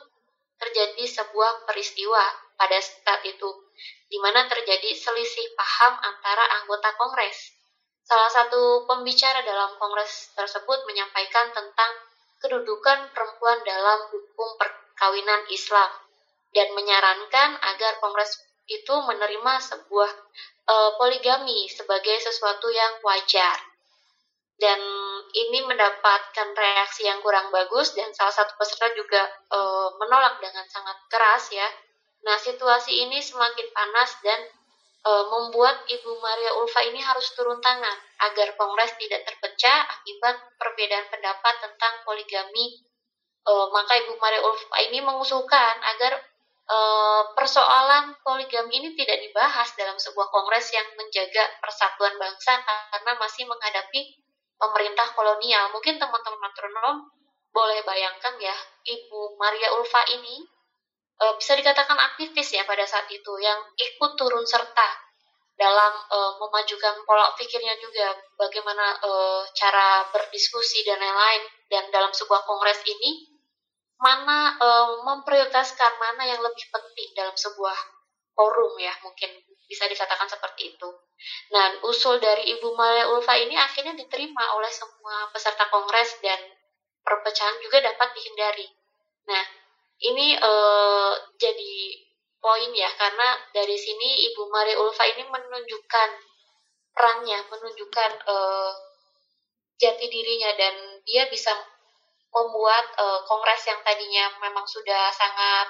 terjadi 0.59 1.03
sebuah 1.03 1.67
peristiwa 1.67 2.23
pada 2.55 2.79
saat 2.79 3.21
itu 3.27 3.49
di 4.07 4.17
mana 4.21 4.45
terjadi 4.45 4.93
selisih 4.93 5.57
paham 5.57 5.97
antara 5.99 6.45
anggota 6.61 6.93
kongres. 6.95 7.57
Salah 8.05 8.29
satu 8.29 8.85
pembicara 8.85 9.41
dalam 9.41 9.73
kongres 9.81 10.29
tersebut 10.37 10.85
menyampaikan 10.85 11.49
tentang 11.49 11.91
kedudukan 12.43 13.09
perempuan 13.15 13.63
dalam 13.65 14.11
hukum 14.11 14.49
perkawinan 14.59 15.47
Islam 15.49 15.89
dan 16.53 16.67
menyarankan 16.77 17.57
agar 17.73 17.97
kongres 18.03 18.37
itu 18.69 18.93
menerima 18.93 19.53
sebuah 19.59 20.11
e, 20.67 20.75
poligami 21.01 21.65
sebagai 21.71 22.21
sesuatu 22.21 22.69
yang 22.69 23.01
wajar. 23.01 23.72
Dan 24.63 24.79
ini 25.35 25.59
mendapatkan 25.67 26.55
reaksi 26.55 27.03
yang 27.03 27.19
kurang 27.19 27.51
bagus 27.51 27.91
dan 27.99 28.07
salah 28.15 28.31
satu 28.31 28.55
peserta 28.55 28.95
juga 28.95 29.19
e, 29.51 29.59
menolak 29.99 30.39
dengan 30.39 30.63
sangat 30.71 31.03
keras 31.11 31.51
ya. 31.51 31.67
Nah, 32.23 32.39
situasi 32.39 33.03
ini 33.03 33.19
semakin 33.19 33.67
panas 33.75 34.15
dan 34.23 34.39
e, 35.03 35.11
membuat 35.27 35.83
Ibu 35.83 36.15
Maria 36.15 36.55
Ulfa 36.63 36.79
ini 36.87 37.03
harus 37.03 37.35
turun 37.35 37.59
tangan 37.59 37.97
agar 38.31 38.55
Kongres 38.55 38.95
tidak 38.95 39.27
terpecah 39.27 39.83
akibat 39.99 40.39
perbedaan 40.55 41.11
pendapat 41.11 41.55
tentang 41.59 42.07
poligami. 42.07 42.87
E, 43.43 43.51
maka 43.67 43.99
Ibu 43.99 44.15
Maria 44.15 44.47
Ulfa 44.47 44.79
ini 44.87 45.03
mengusulkan 45.03 45.75
agar 45.97 46.23
e, 46.71 46.77
persoalan 47.35 48.15
poligami 48.23 48.79
ini 48.79 48.89
tidak 48.95 49.19
dibahas 49.19 49.75
dalam 49.75 49.99
sebuah 49.99 50.31
Kongres 50.31 50.71
yang 50.71 50.87
menjaga 50.95 51.51
persatuan 51.59 52.15
bangsa 52.15 52.63
karena 52.63 53.11
masih 53.19 53.43
menghadapi 53.43 54.22
pemerintah 54.63 55.11
kolonial. 55.11 55.75
Mungkin 55.75 55.99
teman-teman 55.99 56.39
metronom 56.39 56.97
boleh 57.51 57.83
bayangkan 57.83 58.39
ya, 58.39 58.55
Ibu 58.87 59.35
Maria 59.35 59.75
Ulfa 59.75 60.07
ini 60.15 60.41
e, 61.19 61.25
bisa 61.37 61.53
dikatakan 61.59 61.99
aktivis 61.99 62.55
ya 62.55 62.63
pada 62.63 62.87
saat 62.87 63.05
itu 63.11 63.33
yang 63.43 63.59
ikut 63.75 64.11
turun 64.15 64.47
serta 64.47 65.03
dalam 65.53 65.93
uh, 66.09 66.33
memajukan 66.41 67.05
pola 67.05 67.29
pikirnya 67.37 67.77
juga 67.77 68.09
bagaimana 68.33 68.97
uh, 69.05 69.45
cara 69.53 70.01
berdiskusi 70.09 70.81
dan 70.81 70.97
lain-lain 70.97 71.43
dan 71.69 71.93
dalam 71.93 72.09
sebuah 72.09 72.41
kongres 72.41 72.81
ini 72.89 73.29
mana 74.01 74.57
uh, 74.57 75.05
memprioritaskan 75.05 75.93
mana 76.01 76.25
yang 76.25 76.41
lebih 76.41 76.65
penting 76.73 77.09
dalam 77.13 77.37
sebuah 77.37 77.77
forum 78.33 78.73
ya 78.81 78.91
mungkin 79.05 79.29
bisa 79.73 79.89
dikatakan 79.89 80.29
seperti 80.29 80.77
itu. 80.77 80.89
Nah 81.49 81.81
usul 81.89 82.21
dari 82.21 82.53
Ibu 82.53 82.77
Maria 82.77 83.09
Ulfa 83.09 83.33
ini 83.41 83.57
akhirnya 83.57 83.97
diterima 83.97 84.53
oleh 84.53 84.69
semua 84.69 85.33
peserta 85.33 85.65
kongres 85.73 86.21
dan 86.21 86.37
perpecahan 87.01 87.57
juga 87.65 87.81
dapat 87.81 88.13
dihindari. 88.13 88.69
Nah 89.25 89.43
ini 90.05 90.37
uh, 90.37 91.17
jadi 91.41 91.97
poin 92.37 92.69
ya 92.69 92.93
karena 92.93 93.41
dari 93.49 93.73
sini 93.73 94.29
Ibu 94.29 94.45
Maria 94.53 94.77
Ulfa 94.77 95.09
ini 95.09 95.25
menunjukkan 95.25 96.09
perannya, 96.93 97.39
menunjukkan 97.49 98.11
uh, 98.29 98.71
jati 99.81 100.05
dirinya 100.05 100.53
dan 100.53 101.01
dia 101.01 101.25
bisa 101.33 101.49
membuat 102.29 102.85
uh, 103.01 103.25
kongres 103.25 103.65
yang 103.65 103.81
tadinya 103.81 104.29
memang 104.37 104.65
sudah 104.65 105.09
sangat 105.09 105.67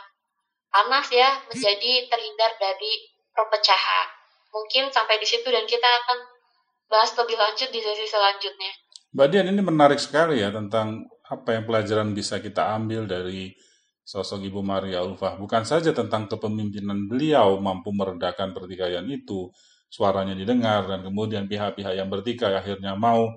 panas 0.73 1.05
ya 1.13 1.29
menjadi 1.45 2.09
terhindar 2.09 2.51
dari 2.57 3.12
perpecahan. 3.33 4.07
Mungkin 4.53 4.93
sampai 4.93 5.17
di 5.17 5.27
situ 5.27 5.49
dan 5.49 5.65
kita 5.65 5.85
akan 5.85 6.17
bahas 6.87 7.11
lebih 7.17 7.35
lanjut 7.35 7.69
di 7.73 7.81
sesi 7.81 8.05
selanjutnya. 8.05 8.71
Mbak 9.13 9.27
Dian 9.29 9.49
ini 9.49 9.61
menarik 9.61 10.01
sekali 10.01 10.41
ya 10.41 10.49
tentang 10.53 11.05
apa 11.25 11.57
yang 11.57 11.65
pelajaran 11.65 12.13
bisa 12.13 12.37
kita 12.41 12.73
ambil 12.77 13.09
dari 13.09 13.53
sosok 14.03 14.43
Ibu 14.45 14.61
Maria 14.61 15.01
Ulfah 15.01 15.39
bukan 15.39 15.63
saja 15.63 15.95
tentang 15.95 16.27
kepemimpinan 16.27 17.07
beliau 17.07 17.57
mampu 17.57 17.89
meredakan 17.95 18.51
pertikaian 18.51 19.05
itu, 19.09 19.49
suaranya 19.87 20.33
didengar 20.33 20.85
dan 20.89 21.05
kemudian 21.05 21.45
pihak-pihak 21.45 21.93
yang 21.97 22.09
bertikai 22.09 22.57
akhirnya 22.57 22.97
mau 22.97 23.31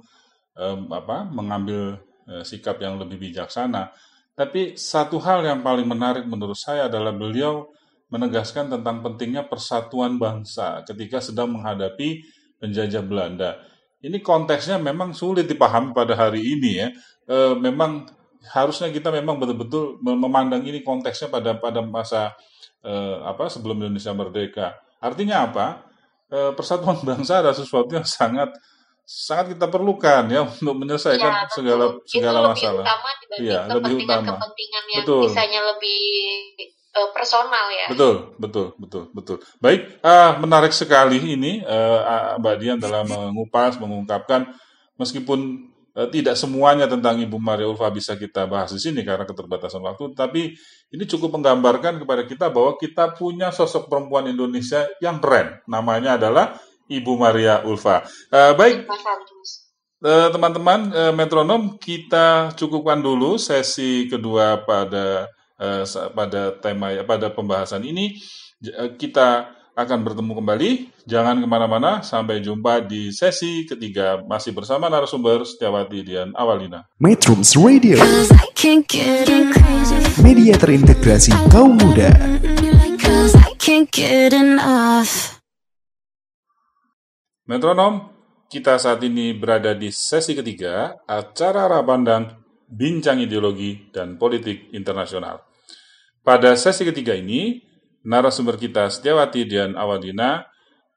um, 0.57 0.81
apa 0.91 1.29
mengambil 1.29 2.00
uh, 2.29 2.43
sikap 2.43 2.81
yang 2.81 2.97
lebih 2.97 3.21
bijaksana. 3.21 3.93
Tapi 4.37 4.76
satu 4.76 5.17
hal 5.17 5.45
yang 5.49 5.65
paling 5.65 5.88
menarik 5.88 6.29
menurut 6.29 6.57
saya 6.61 6.93
adalah 6.93 7.12
beliau 7.12 7.73
menegaskan 8.06 8.70
tentang 8.70 9.02
pentingnya 9.02 9.46
persatuan 9.46 10.16
bangsa 10.16 10.86
ketika 10.86 11.18
sedang 11.18 11.54
menghadapi 11.54 12.22
penjajah 12.62 13.02
Belanda. 13.02 13.58
Ini 14.00 14.22
konteksnya 14.22 14.78
memang 14.78 15.10
sulit 15.10 15.50
dipahami 15.50 15.90
pada 15.90 16.14
hari 16.14 16.44
ini 16.44 16.70
ya. 16.78 16.88
E, 17.26 17.58
memang 17.58 18.06
harusnya 18.52 18.92
kita 18.94 19.10
memang 19.10 19.42
betul-betul 19.42 19.98
memandang 20.02 20.62
ini 20.62 20.86
konteksnya 20.86 21.26
pada 21.26 21.58
pada 21.58 21.82
masa 21.82 22.34
eh, 22.86 23.16
apa 23.26 23.50
sebelum 23.50 23.82
Indonesia 23.82 24.14
merdeka. 24.14 24.66
Artinya 25.02 25.50
apa? 25.50 25.66
Eh, 26.30 26.52
persatuan 26.54 27.02
bangsa 27.08 27.42
adalah 27.42 27.56
sesuatu 27.56 27.90
yang 27.90 28.06
sangat 28.06 28.54
sangat 29.06 29.54
kita 29.54 29.70
perlukan 29.70 30.26
ya 30.26 30.42
untuk 30.42 30.75
menyelesaikan 30.82 31.30
ya, 31.30 31.46
segala 31.46 31.84
segala 32.02 32.38
Itu 32.42 32.50
masalah. 32.50 32.82
Lebih 32.82 32.90
utama 32.90 33.10
ya, 33.38 33.60
lebih 33.70 33.94
utama. 34.02 34.30
Kepentingan 34.34 34.84
yang 34.90 35.04
betul. 35.06 35.22
bisanya 35.30 35.60
lebih 35.62 36.00
uh, 36.97 37.09
personal 37.12 37.69
ya. 37.69 37.87
Betul, 37.93 38.15
betul, 38.41 38.67
betul, 38.81 39.05
betul. 39.12 39.37
Baik, 39.61 40.00
uh, 40.00 40.41
menarik 40.41 40.73
sekali 40.73 41.21
ini 41.21 41.61
uh, 41.61 42.41
Mbak 42.41 42.57
Dian 42.57 42.79
dalam 42.81 43.05
mengupas, 43.05 43.76
mengungkapkan 43.76 44.49
meskipun 44.97 45.69
Eh, 45.97 46.12
tidak 46.12 46.37
semuanya 46.37 46.85
tentang 46.85 47.17
Ibu 47.17 47.41
Maria 47.41 47.73
Ulfa 47.73 47.88
bisa 47.88 48.21
kita 48.21 48.45
bahas 48.45 48.69
di 48.69 48.76
sini 48.76 49.00
karena 49.00 49.25
keterbatasan 49.25 49.81
waktu, 49.81 50.12
tapi 50.12 50.53
ini 50.93 51.05
cukup 51.09 51.41
menggambarkan 51.41 52.05
kepada 52.05 52.29
kita 52.29 52.53
bahwa 52.53 52.76
kita 52.76 53.17
punya 53.17 53.49
sosok 53.49 53.88
perempuan 53.88 54.29
Indonesia 54.29 54.85
yang 55.00 55.25
keren. 55.25 55.57
Namanya 55.65 56.21
adalah 56.21 56.61
Ibu 56.85 57.17
Maria 57.17 57.65
Ulfa. 57.65 58.05
Uh, 58.29 58.53
baik, 58.61 58.85
uh, 60.05 60.29
teman-teman 60.29 60.93
uh, 60.93 61.13
metronom, 61.17 61.80
kita 61.80 62.52
cukupkan 62.52 63.00
dulu 63.00 63.41
sesi 63.41 64.04
kedua 64.04 64.69
pada 64.69 65.32
uh, 65.60 65.84
pada 66.12 66.56
tema 66.60 66.92
pada 67.04 67.28
pembahasan 67.32 67.84
ini. 67.84 68.16
Kita 68.97 69.52
akan 69.76 69.99
bertemu 70.00 70.32
kembali. 70.40 70.71
Jangan 71.04 71.36
ke 71.36 71.47
mana-mana. 71.47 72.00
Sampai 72.00 72.40
jumpa 72.40 72.80
di 72.80 73.12
sesi 73.12 73.69
ketiga. 73.69 74.25
Masih 74.25 74.56
bersama 74.56 74.88
narasumber 74.88 75.45
Setiawati 75.45 76.00
Dian 76.00 76.32
Awalina. 76.32 76.88
Metrums 76.97 77.52
Radio. 77.60 78.00
Media 80.25 80.54
terintegrasi 80.56 81.36
kaum 81.52 81.76
muda. 81.76 82.08
Metronom, 87.47 88.10
kita 88.49 88.80
saat 88.80 89.04
ini 89.04 89.36
berada 89.36 89.76
di 89.76 89.92
sesi 89.92 90.32
ketiga 90.32 90.97
acara 91.04 91.69
Rapandang 91.69 92.46
Bincang 92.67 93.23
Ideologi 93.23 93.91
dan 93.95 94.19
Politik 94.19 94.75
Internasional. 94.75 95.43
Pada 96.26 96.59
sesi 96.59 96.83
ketiga 96.83 97.15
ini, 97.15 97.63
narasumber 98.02 98.59
kita 98.59 98.91
Setiawati 98.91 99.47
dan 99.47 99.79
Awadina 99.79 100.47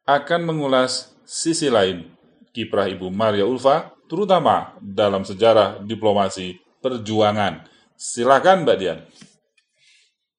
akan 0.09 0.41
mengulas 0.49 1.13
sisi 1.25 1.69
lain 1.69 2.09
kiprah 2.49 2.89
Ibu 2.89 3.13
Maria 3.13 3.45
Ulfa, 3.45 3.93
terutama 4.09 4.73
dalam 4.81 5.21
sejarah 5.21 5.85
diplomasi 5.85 6.57
perjuangan. 6.81 7.61
Silakan 7.93 8.65
Mbak 8.65 8.77
Dian. 8.81 8.99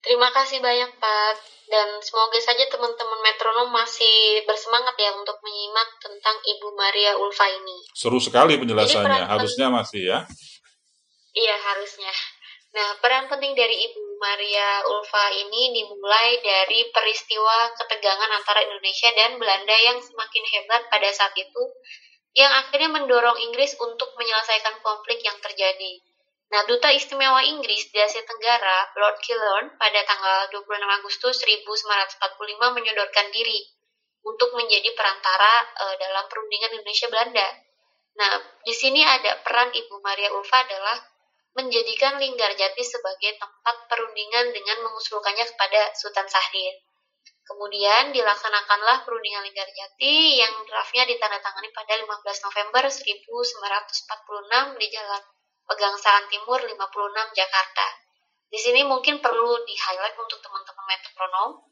Terima 0.00 0.32
kasih 0.34 0.58
banyak 0.58 0.90
Pak, 0.96 1.34
dan 1.70 1.88
semoga 2.02 2.40
saja 2.42 2.66
teman-teman 2.66 3.20
metronom 3.22 3.70
masih 3.70 4.42
bersemangat 4.42 4.96
ya 4.98 5.14
untuk 5.14 5.38
menyimak 5.44 5.88
tentang 6.02 6.34
Ibu 6.42 6.68
Maria 6.74 7.14
Ulfa 7.20 7.46
ini. 7.46 7.78
Seru 7.94 8.18
sekali 8.18 8.58
penjelasannya, 8.58 9.30
harusnya 9.30 9.70
masih 9.70 10.02
ya? 10.10 10.18
Iya, 11.30 11.54
harusnya. 11.62 12.10
Nah, 12.70 12.98
peran 13.02 13.26
penting 13.26 13.58
dari 13.58 13.90
Ibu 13.90 14.02
Maria 14.22 14.86
Ulfa 14.86 15.34
ini 15.34 15.74
dimulai 15.74 16.38
dari 16.38 16.86
peristiwa 16.94 17.74
ketegangan 17.74 18.30
antara 18.30 18.62
Indonesia 18.62 19.10
dan 19.14 19.42
Belanda 19.42 19.74
yang 19.74 19.98
semakin 19.98 20.44
hebat 20.54 20.86
pada 20.86 21.10
saat 21.10 21.34
itu, 21.34 21.62
yang 22.38 22.50
akhirnya 22.62 22.94
mendorong 22.94 23.42
Inggris 23.42 23.74
untuk 23.74 24.14
menyelesaikan 24.14 24.78
konflik 24.86 25.18
yang 25.22 25.34
terjadi. 25.42 25.98
Nah, 26.50 26.66
Duta 26.66 26.90
Istimewa 26.94 27.42
Inggris 27.46 27.90
di 27.90 27.98
Asia 27.98 28.22
Tenggara, 28.26 28.90
Lord 28.98 29.18
Killorn, 29.22 29.74
pada 29.78 30.02
tanggal 30.06 30.50
26 30.50 30.98
Agustus 30.98 31.36
1945 31.46 32.74
menyodorkan 32.74 33.30
diri 33.34 33.66
untuk 34.26 34.54
menjadi 34.54 34.90
perantara 34.94 35.54
uh, 35.74 35.94
dalam 35.98 36.26
perundingan 36.26 36.74
Indonesia-Belanda. 36.74 37.48
Nah, 38.18 38.32
di 38.66 38.74
sini 38.74 39.02
ada 39.02 39.38
peran 39.46 39.70
Ibu 39.70 40.02
Maria 40.02 40.34
Ulfa 40.34 40.66
adalah 40.66 41.09
menjadikan 41.58 42.22
Linggarjati 42.22 42.82
sebagai 42.82 43.34
tempat 43.40 43.76
perundingan 43.90 44.54
dengan 44.54 44.86
mengusulkannya 44.86 45.46
kepada 45.50 45.90
Sultan 45.98 46.30
Sahrir. 46.30 46.78
Kemudian 47.42 48.14
dilaksanakanlah 48.14 49.02
perundingan 49.02 49.42
Linggarjati 49.42 50.38
yang 50.38 50.54
draftnya 50.62 51.02
ditandatangani 51.10 51.74
pada 51.74 51.98
15 51.98 52.46
November 52.46 52.84
1946 52.86 54.78
di 54.78 54.86
Jalan 54.94 55.22
Pegangsaan 55.66 56.24
Timur 56.30 56.62
56 56.62 56.78
Jakarta. 57.34 57.86
Di 58.50 58.58
sini 58.58 58.86
mungkin 58.86 59.18
perlu 59.18 59.62
di-highlight 59.66 60.14
untuk 60.18 60.38
teman-teman 60.42 60.86
metronom. 60.90 61.62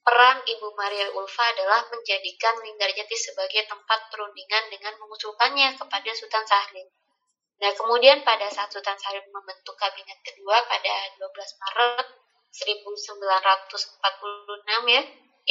Peran 0.00 0.40
Ibu 0.48 0.72
Maria 0.72 1.12
Ulfa 1.12 1.44
adalah 1.52 1.84
menjadikan 1.92 2.56
Linggarjati 2.64 3.16
sebagai 3.16 3.68
tempat 3.68 4.08
perundingan 4.08 4.72
dengan 4.72 4.96
mengusulkannya 5.04 5.76
kepada 5.76 6.10
Sultan 6.16 6.44
Sahrir. 6.48 6.88
Nah, 7.60 7.72
kemudian 7.76 8.24
pada 8.24 8.48
saat 8.48 8.72
Sultan 8.72 8.96
Syarif 8.96 9.28
membentuk 9.28 9.76
kabinet 9.76 10.16
kedua 10.24 10.64
pada 10.64 10.94
12 11.20 11.60
Maret 11.60 12.06
1946 12.50 14.00
ya, 14.88 15.02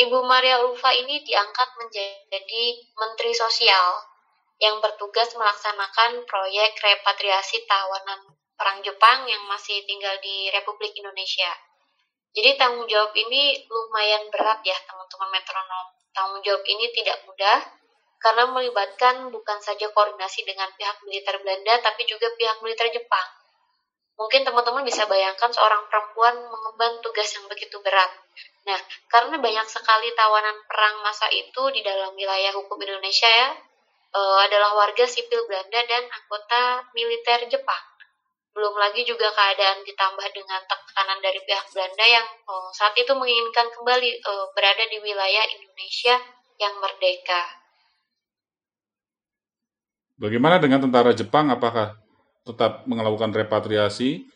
Ibu 0.06 0.18
Maria 0.26 0.66
Ulfa 0.66 0.90
ini 0.98 1.22
diangkat 1.22 1.70
menjadi 1.78 2.66
Menteri 2.98 3.32
Sosial 3.38 4.02
yang 4.60 4.82
bertugas 4.84 5.32
melaksanakan 5.38 6.26
proyek 6.28 6.76
repatriasi 6.82 7.64
tawanan 7.70 8.36
perang 8.60 8.84
Jepang 8.84 9.24
yang 9.30 9.46
masih 9.48 9.88
tinggal 9.88 10.20
di 10.20 10.52
Republik 10.52 10.92
Indonesia. 11.00 11.48
Jadi 12.36 12.60
tanggung 12.60 12.86
jawab 12.86 13.16
ini 13.16 13.66
lumayan 13.72 14.28
berat 14.30 14.60
ya 14.68 14.76
teman-teman 14.84 15.30
metronom. 15.32 15.88
Tanggung 16.12 16.42
jawab 16.44 16.62
ini 16.68 16.92
tidak 16.92 17.24
mudah 17.24 17.79
karena 18.20 18.52
melibatkan 18.52 19.32
bukan 19.32 19.60
saja 19.64 19.88
koordinasi 19.96 20.44
dengan 20.44 20.68
pihak 20.76 21.00
militer 21.08 21.40
Belanda, 21.40 21.80
tapi 21.80 22.04
juga 22.04 22.28
pihak 22.36 22.60
militer 22.60 22.92
Jepang. 22.92 23.28
Mungkin 24.20 24.44
teman-teman 24.44 24.84
bisa 24.84 25.08
bayangkan 25.08 25.48
seorang 25.48 25.88
perempuan 25.88 26.36
mengemban 26.36 27.00
tugas 27.00 27.32
yang 27.32 27.48
begitu 27.48 27.80
berat. 27.80 28.12
Nah, 28.68 28.76
karena 29.08 29.40
banyak 29.40 29.68
sekali 29.72 30.12
tawanan 30.12 30.60
perang 30.68 31.00
masa 31.00 31.32
itu 31.32 31.72
di 31.72 31.80
dalam 31.80 32.12
wilayah 32.12 32.52
hukum 32.52 32.76
Indonesia 32.84 33.32
ya, 33.32 33.56
e, 34.12 34.20
adalah 34.44 34.76
warga 34.76 35.08
sipil 35.08 35.48
Belanda 35.48 35.80
dan 35.88 36.04
anggota 36.12 36.84
militer 36.92 37.48
Jepang. 37.48 37.84
Belum 38.52 38.76
lagi 38.76 39.08
juga 39.08 39.32
keadaan 39.32 39.88
ditambah 39.88 40.28
dengan 40.36 40.68
tekanan 40.68 41.24
dari 41.24 41.40
pihak 41.48 41.72
Belanda 41.72 42.04
yang 42.04 42.28
e, 42.28 42.54
saat 42.76 42.92
itu 43.00 43.16
menginginkan 43.16 43.72
kembali 43.72 44.20
e, 44.20 44.32
berada 44.52 44.84
di 44.84 45.00
wilayah 45.00 45.48
Indonesia 45.56 46.20
yang 46.60 46.76
merdeka. 46.84 47.59
Bagaimana 50.20 50.60
dengan 50.60 50.84
tentara 50.84 51.16
Jepang? 51.16 51.48
Apakah 51.48 51.96
tetap 52.44 52.84
melakukan 52.84 53.32
repatriasi 53.32 54.28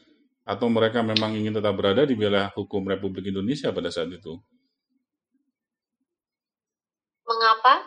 atau 0.47 0.71
mereka 0.71 1.03
memang 1.03 1.35
ingin 1.35 1.59
tetap 1.59 1.75
berada 1.75 2.07
di 2.07 2.15
wilayah 2.15 2.47
hukum 2.55 2.87
Republik 2.87 3.27
Indonesia 3.27 3.67
pada 3.75 3.91
saat 3.91 4.07
itu? 4.07 4.39
Mengapa? 7.27 7.83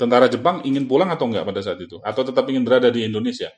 Tentara 0.00 0.26
Jepang 0.26 0.64
ingin 0.64 0.88
pulang 0.88 1.12
atau 1.12 1.28
enggak 1.28 1.44
pada 1.44 1.60
saat 1.60 1.76
itu? 1.84 2.00
Atau 2.00 2.24
tetap 2.24 2.48
ingin 2.48 2.64
berada 2.64 2.88
di 2.88 3.04
Indonesia? 3.04 3.52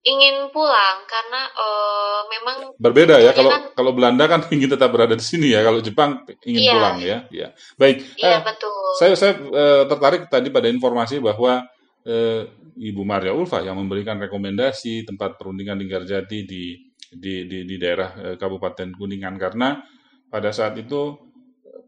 Ingin 0.00 0.48
pulang 0.48 1.04
karena 1.04 1.44
eh, 1.44 2.20
memang 2.32 2.56
Berbeda 2.80 3.20
ya, 3.20 3.36
kalau 3.36 3.52
kan- 3.52 3.68
kalau 3.76 3.92
Belanda 3.92 4.24
kan 4.24 4.40
ingin 4.54 4.72
tetap 4.72 4.88
berada 4.88 5.12
di 5.12 5.20
sini 5.20 5.52
ya, 5.52 5.60
kalau 5.60 5.84
Jepang 5.84 6.24
ingin 6.40 6.60
Iya. 6.64 6.72
pulang 6.72 6.96
ya. 6.98 7.18
ya. 7.28 7.48
Baik, 7.76 7.96
iya 8.16 8.40
eh, 8.40 8.40
betul. 8.40 8.72
saya 8.96 9.12
saya 9.12 9.32
eh, 9.36 9.82
tertarik 9.84 10.32
tadi 10.32 10.48
pada 10.48 10.72
informasi 10.72 11.20
bahwa 11.20 11.68
eh, 12.08 12.48
Ibu 12.80 13.02
Maria 13.04 13.36
Ulfa 13.36 13.60
yang 13.60 13.76
memberikan 13.76 14.16
rekomendasi 14.16 15.04
tempat 15.04 15.36
perundingan 15.36 15.76
Linggarjati 15.76 16.48
di 16.48 16.80
di 17.12 17.44
di, 17.44 17.58
di 17.68 17.76
daerah 17.76 18.10
eh, 18.16 18.36
Kabupaten 18.40 18.96
Kuningan 18.96 19.36
karena 19.36 19.84
pada 20.32 20.48
saat 20.48 20.80
itu 20.80 21.12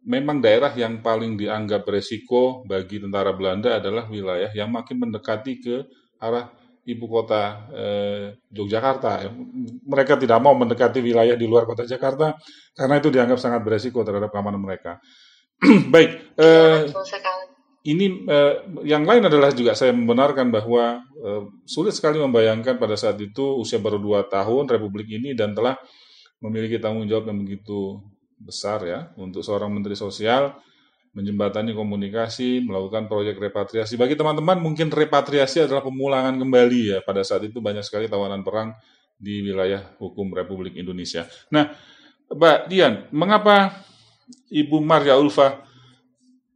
memang 0.02 0.42
daerah 0.42 0.74
yang 0.74 1.00
paling 1.00 1.38
dianggap 1.38 1.86
resiko 1.86 2.60
bagi 2.66 2.98
tentara 3.00 3.32
Belanda 3.32 3.78
adalah 3.78 4.04
wilayah 4.10 4.50
yang 4.52 4.68
makin 4.68 4.98
mendekati 4.98 5.62
ke 5.62 5.76
arah 6.18 6.50
ibu 6.82 7.06
kota 7.06 7.70
eh, 7.70 8.24
Yogyakarta. 8.50 9.30
Mereka 9.86 10.18
tidak 10.18 10.38
mau 10.42 10.54
mendekati 10.58 10.98
wilayah 10.98 11.38
di 11.38 11.46
luar 11.46 11.66
kota 11.66 11.86
Jakarta 11.86 12.34
karena 12.74 12.94
itu 12.98 13.08
dianggap 13.10 13.38
sangat 13.38 13.60
beresiko 13.62 14.02
terhadap 14.02 14.34
keamanan 14.34 14.58
mereka. 14.58 14.98
Baik, 15.94 16.34
eh, 16.34 16.90
betul 16.90 17.06
sekali. 17.06 17.44
ini 17.86 18.26
eh, 18.26 18.54
yang 18.82 19.06
lain 19.06 19.30
adalah 19.30 19.54
juga 19.54 19.78
saya 19.78 19.94
membenarkan 19.94 20.50
bahwa 20.50 20.98
eh, 21.22 21.42
sulit 21.66 21.94
sekali 21.94 22.18
membayangkan 22.18 22.82
pada 22.82 22.98
saat 22.98 23.18
itu 23.22 23.62
usia 23.62 23.78
baru 23.78 24.02
dua 24.02 24.26
tahun 24.26 24.66
Republik 24.66 25.06
ini 25.06 25.38
dan 25.38 25.54
telah 25.54 25.78
memiliki 26.42 26.82
tanggung 26.82 27.06
jawab 27.06 27.30
yang 27.30 27.38
begitu 27.38 28.02
besar 28.42 28.82
ya 28.82 29.14
untuk 29.14 29.46
seorang 29.46 29.70
Menteri 29.70 29.94
Sosial 29.94 30.50
menjembatani 31.12 31.76
komunikasi, 31.76 32.64
melakukan 32.64 33.04
proyek 33.04 33.36
repatriasi. 33.36 34.00
Bagi 34.00 34.16
teman-teman 34.16 34.56
mungkin 34.56 34.88
repatriasi 34.88 35.68
adalah 35.68 35.84
pemulangan 35.84 36.40
kembali 36.40 36.80
ya. 36.96 36.98
Pada 37.04 37.20
saat 37.20 37.44
itu 37.44 37.60
banyak 37.60 37.84
sekali 37.84 38.08
tawanan 38.08 38.40
perang 38.40 38.72
di 39.20 39.44
wilayah 39.44 39.92
hukum 40.00 40.32
Republik 40.32 40.74
Indonesia. 40.80 41.28
Nah, 41.52 41.68
Mbak 42.32 42.58
Dian, 42.72 42.94
mengapa 43.12 43.84
Ibu 44.48 44.80
Maria 44.80 45.20
Ulfa 45.20 45.60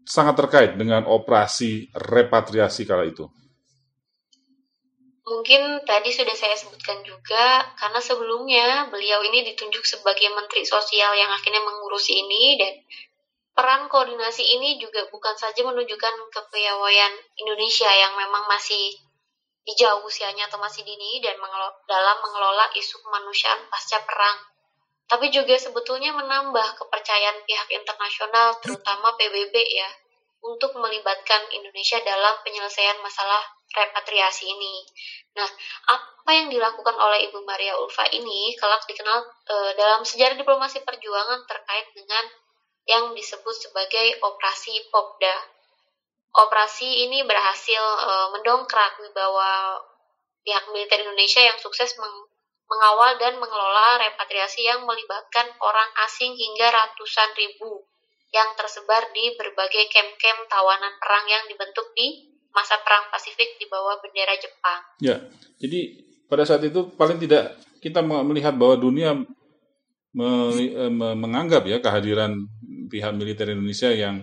sangat 0.08 0.40
terkait 0.40 0.72
dengan 0.80 1.04
operasi 1.04 1.92
repatriasi 1.92 2.88
kala 2.88 3.04
itu? 3.04 3.28
Mungkin 5.26 5.82
tadi 5.82 6.14
sudah 6.14 6.38
saya 6.38 6.54
sebutkan 6.54 7.02
juga 7.02 7.66
karena 7.74 7.98
sebelumnya 7.98 8.86
beliau 8.94 9.26
ini 9.26 9.42
ditunjuk 9.52 9.82
sebagai 9.82 10.30
Menteri 10.32 10.62
Sosial 10.62 11.12
yang 11.18 11.34
akhirnya 11.34 11.66
mengurusi 11.66 12.14
ini 12.14 12.54
dan 12.54 12.72
peran 13.56 13.88
koordinasi 13.88 14.44
ini 14.60 14.76
juga 14.76 15.08
bukan 15.08 15.32
saja 15.32 15.64
menunjukkan 15.64 16.14
kepiawaian 16.28 17.12
Indonesia 17.40 17.88
yang 17.88 18.12
memang 18.20 18.44
masih 18.44 18.92
hijau 19.64 20.04
usianya 20.04 20.46
atau 20.46 20.60
masih 20.60 20.84
dini 20.84 21.18
dan 21.24 21.40
mengelo- 21.40 21.80
dalam 21.88 22.20
mengelola 22.20 22.68
isu 22.76 23.00
kemanusiaan 23.00 23.64
pasca 23.72 24.04
perang. 24.04 24.38
Tapi 25.08 25.32
juga 25.32 25.56
sebetulnya 25.56 26.12
menambah 26.12 26.68
kepercayaan 26.84 27.48
pihak 27.48 27.68
internasional 27.72 28.60
terutama 28.60 29.16
PBB 29.16 29.54
ya 29.56 29.88
untuk 30.44 30.76
melibatkan 30.76 31.48
Indonesia 31.50 31.98
dalam 32.04 32.36
penyelesaian 32.44 33.00
masalah 33.00 33.40
repatriasi 33.72 34.46
ini. 34.46 34.84
Nah, 35.34 35.48
apa 35.90 36.30
yang 36.30 36.52
dilakukan 36.52 36.94
oleh 36.94 37.26
Ibu 37.30 37.42
Maria 37.42 37.74
Ulfa 37.80 38.06
ini 38.12 38.54
kelak 38.54 38.84
dikenal 38.86 39.18
eh, 39.48 39.72
dalam 39.74 40.04
sejarah 40.06 40.38
diplomasi 40.38 40.84
perjuangan 40.86 41.42
terkait 41.48 41.86
dengan 41.96 42.24
yang 42.86 43.12
disebut 43.12 43.54
sebagai 43.54 44.22
Operasi 44.22 44.90
Popda. 44.90 45.36
Operasi 46.36 47.06
ini 47.08 47.26
berhasil 47.26 47.82
eh, 47.82 48.26
mendongkrak 48.38 49.02
wibawa 49.02 49.82
pihak 50.46 50.70
militer 50.70 51.02
Indonesia 51.02 51.42
yang 51.42 51.58
sukses 51.58 51.98
meng- 51.98 52.26
mengawal 52.66 53.14
dan 53.18 53.38
mengelola 53.38 53.98
repatriasi 54.02 54.66
yang 54.66 54.82
melibatkan 54.82 55.46
orang 55.62 55.90
asing 56.06 56.34
hingga 56.34 56.66
ratusan 56.70 57.30
ribu 57.38 57.86
yang 58.34 58.52
tersebar 58.58 59.06
di 59.14 59.38
berbagai 59.38 59.86
kem-kem 59.86 60.38
tawanan 60.50 60.94
perang 60.98 61.26
yang 61.30 61.46
dibentuk 61.46 61.94
di 61.94 62.26
masa 62.50 62.80
perang 62.82 63.06
Pasifik 63.12 63.60
di 63.60 63.70
bawah 63.70 64.02
bendera 64.02 64.34
Jepang. 64.34 64.80
Ya, 64.98 65.16
jadi 65.62 65.94
pada 66.26 66.42
saat 66.42 66.66
itu 66.66 66.90
paling 66.98 67.22
tidak 67.22 67.54
kita 67.78 68.02
me- 68.02 68.26
melihat 68.26 68.58
bahwa 68.58 68.74
dunia 68.74 69.14
me- 69.14 70.52
eh, 70.58 70.90
me- 70.90 71.16
menganggap 71.16 71.62
ya 71.70 71.78
kehadiran 71.78 72.34
pihak 72.86 73.12
militer 73.14 73.50
Indonesia 73.52 73.90
yang 73.90 74.22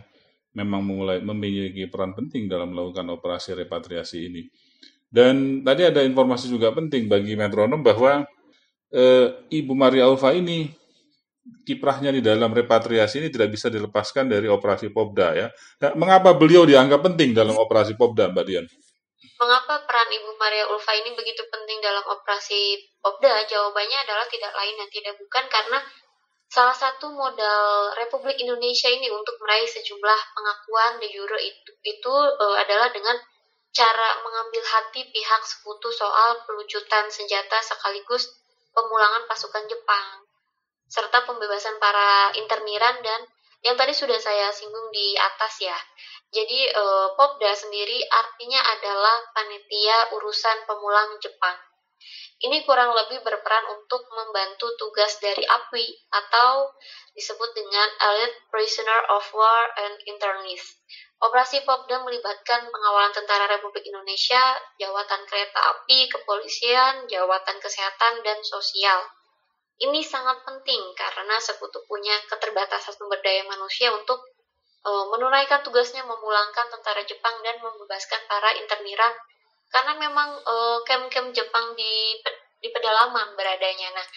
memang 0.54 0.82
mulai 0.86 1.18
memiliki 1.20 1.90
peran 1.90 2.14
penting 2.14 2.46
dalam 2.46 2.72
melakukan 2.72 3.10
operasi 3.14 3.58
repatriasi 3.58 4.18
ini. 4.30 4.44
Dan 5.14 5.62
tadi 5.62 5.86
ada 5.86 6.02
informasi 6.02 6.50
juga 6.50 6.74
penting 6.74 7.06
bagi 7.06 7.38
metronom 7.38 7.86
bahwa 7.86 8.26
eh, 8.90 9.28
Ibu 9.50 9.74
Maria 9.78 10.10
Ulfa 10.10 10.34
ini 10.34 10.70
kiprahnya 11.44 12.10
di 12.16 12.24
dalam 12.24 12.50
repatriasi 12.50 13.20
ini 13.20 13.28
tidak 13.28 13.52
bisa 13.52 13.68
dilepaskan 13.68 14.32
dari 14.32 14.48
operasi 14.48 14.90
Popda 14.90 15.28
ya. 15.36 15.48
Nah, 15.84 15.92
mengapa 16.00 16.32
beliau 16.34 16.64
dianggap 16.64 17.04
penting 17.04 17.36
dalam 17.36 17.54
operasi 17.60 18.00
Popda, 18.00 18.32
Mbak 18.32 18.46
Dian? 18.48 18.66
Mengapa 19.38 19.84
peran 19.84 20.08
Ibu 20.08 20.30
Maria 20.40 20.66
Ulfa 20.72 20.94
ini 21.04 21.12
begitu 21.20 21.44
penting 21.52 21.84
dalam 21.84 22.06
operasi 22.08 22.80
Popda? 23.04 23.44
Jawabannya 23.44 24.00
adalah 24.08 24.26
tidak 24.32 24.54
lain 24.56 24.76
dan 24.80 24.90
tidak 24.90 25.14
bukan 25.20 25.46
karena 25.52 25.80
salah 26.54 26.78
satu 26.78 27.10
modal 27.10 27.98
Republik 27.98 28.38
Indonesia 28.38 28.86
ini 28.86 29.10
untuk 29.10 29.34
meraih 29.42 29.66
sejumlah 29.66 30.20
pengakuan 30.38 31.02
de 31.02 31.10
jure 31.10 31.42
itu, 31.42 31.72
itu 31.82 32.14
eh, 32.30 32.56
adalah 32.62 32.94
dengan 32.94 33.18
cara 33.74 34.22
mengambil 34.22 34.62
hati 34.62 35.02
pihak 35.10 35.42
sekutu 35.50 35.90
soal 35.90 36.46
pelucutan 36.46 37.10
senjata 37.10 37.58
sekaligus 37.66 38.30
pemulangan 38.70 39.26
pasukan 39.26 39.66
Jepang 39.66 40.30
serta 40.86 41.26
pembebasan 41.26 41.82
para 41.82 42.30
interniran 42.38 43.02
dan 43.02 43.26
yang 43.66 43.74
tadi 43.74 43.98
sudah 43.98 44.22
saya 44.22 44.54
singgung 44.54 44.94
di 44.94 45.18
atas 45.18 45.58
ya. 45.58 45.78
Jadi 46.30 46.70
eh, 46.70 47.08
Popda 47.18 47.50
sendiri 47.58 47.98
artinya 48.14 48.62
adalah 48.78 49.26
panitia 49.34 50.14
urusan 50.22 50.70
pemulang 50.70 51.18
Jepang. 51.18 51.73
Ini 52.44 52.68
kurang 52.68 52.92
lebih 52.92 53.24
berperan 53.24 53.72
untuk 53.72 54.04
membantu 54.12 54.68
tugas 54.76 55.16
dari 55.24 55.48
APWI 55.48 55.88
atau 56.12 56.76
disebut 57.16 57.50
dengan 57.56 57.88
Elite 58.12 58.36
Prisoner 58.52 59.08
of 59.16 59.24
War 59.32 59.64
and 59.80 59.96
Internees. 60.10 60.76
Operasi 61.24 61.64
Popda 61.64 62.04
melibatkan 62.04 62.68
pengawalan 62.68 63.16
Tentara 63.16 63.48
Republik 63.48 63.88
Indonesia, 63.88 64.60
Jawatan 64.76 65.24
Kereta 65.24 65.72
Api, 65.72 66.12
Kepolisian, 66.12 67.08
Jawatan 67.08 67.64
Kesehatan, 67.64 68.20
dan 68.28 68.44
Sosial. 68.44 69.00
Ini 69.80 70.04
sangat 70.04 70.44
penting 70.44 70.84
karena 71.00 71.40
sekutu 71.40 71.80
punya 71.88 72.20
keterbatasan 72.28 73.00
sumber 73.00 73.24
daya 73.24 73.48
manusia 73.48 73.96
untuk 73.96 74.20
eh, 74.84 75.06
menunaikan 75.16 75.64
tugasnya 75.64 76.04
memulangkan 76.04 76.68
tentara 76.68 77.08
Jepang 77.08 77.40
dan 77.40 77.56
membebaskan 77.64 78.20
para 78.28 78.52
interniran 78.60 79.16
karena 79.74 79.98
memang 79.98 80.30
eh, 80.38 80.80
kem-kem 80.86 81.34
Jepang 81.34 81.74
di 81.74 82.22
di 82.62 82.70
pedalaman 82.70 83.34
beradanya. 83.34 83.90
Nah, 83.92 84.08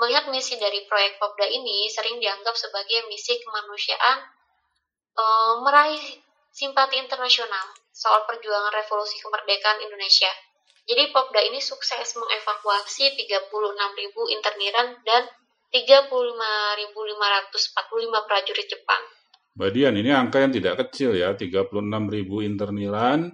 melihat 0.00 0.30
misi 0.30 0.56
dari 0.56 0.86
proyek 0.86 1.18
Popda 1.18 1.50
ini 1.50 1.90
sering 1.90 2.22
dianggap 2.22 2.54
sebagai 2.54 3.10
misi 3.10 3.42
kemanusiaan 3.42 4.18
eh, 5.18 5.54
meraih 5.66 6.04
simpati 6.54 7.02
internasional 7.02 7.74
soal 7.90 8.22
perjuangan 8.30 8.70
revolusi 8.70 9.18
kemerdekaan 9.18 9.82
Indonesia. 9.82 10.30
Jadi 10.86 11.10
Popda 11.14 11.40
ini 11.44 11.60
sukses 11.62 12.18
mengevakuasi 12.18 13.14
36.000 13.14 14.34
interniran 14.34 14.98
dan 15.06 15.22
35.545 15.70 18.26
prajurit 18.26 18.66
Jepang. 18.66 18.98
Mbak 19.54 19.70
Dian, 19.70 19.94
ini 19.94 20.10
angka 20.10 20.42
yang 20.42 20.50
tidak 20.50 20.82
kecil 20.82 21.14
ya, 21.14 21.38
36.000 21.38 21.70
interniran 22.42 23.30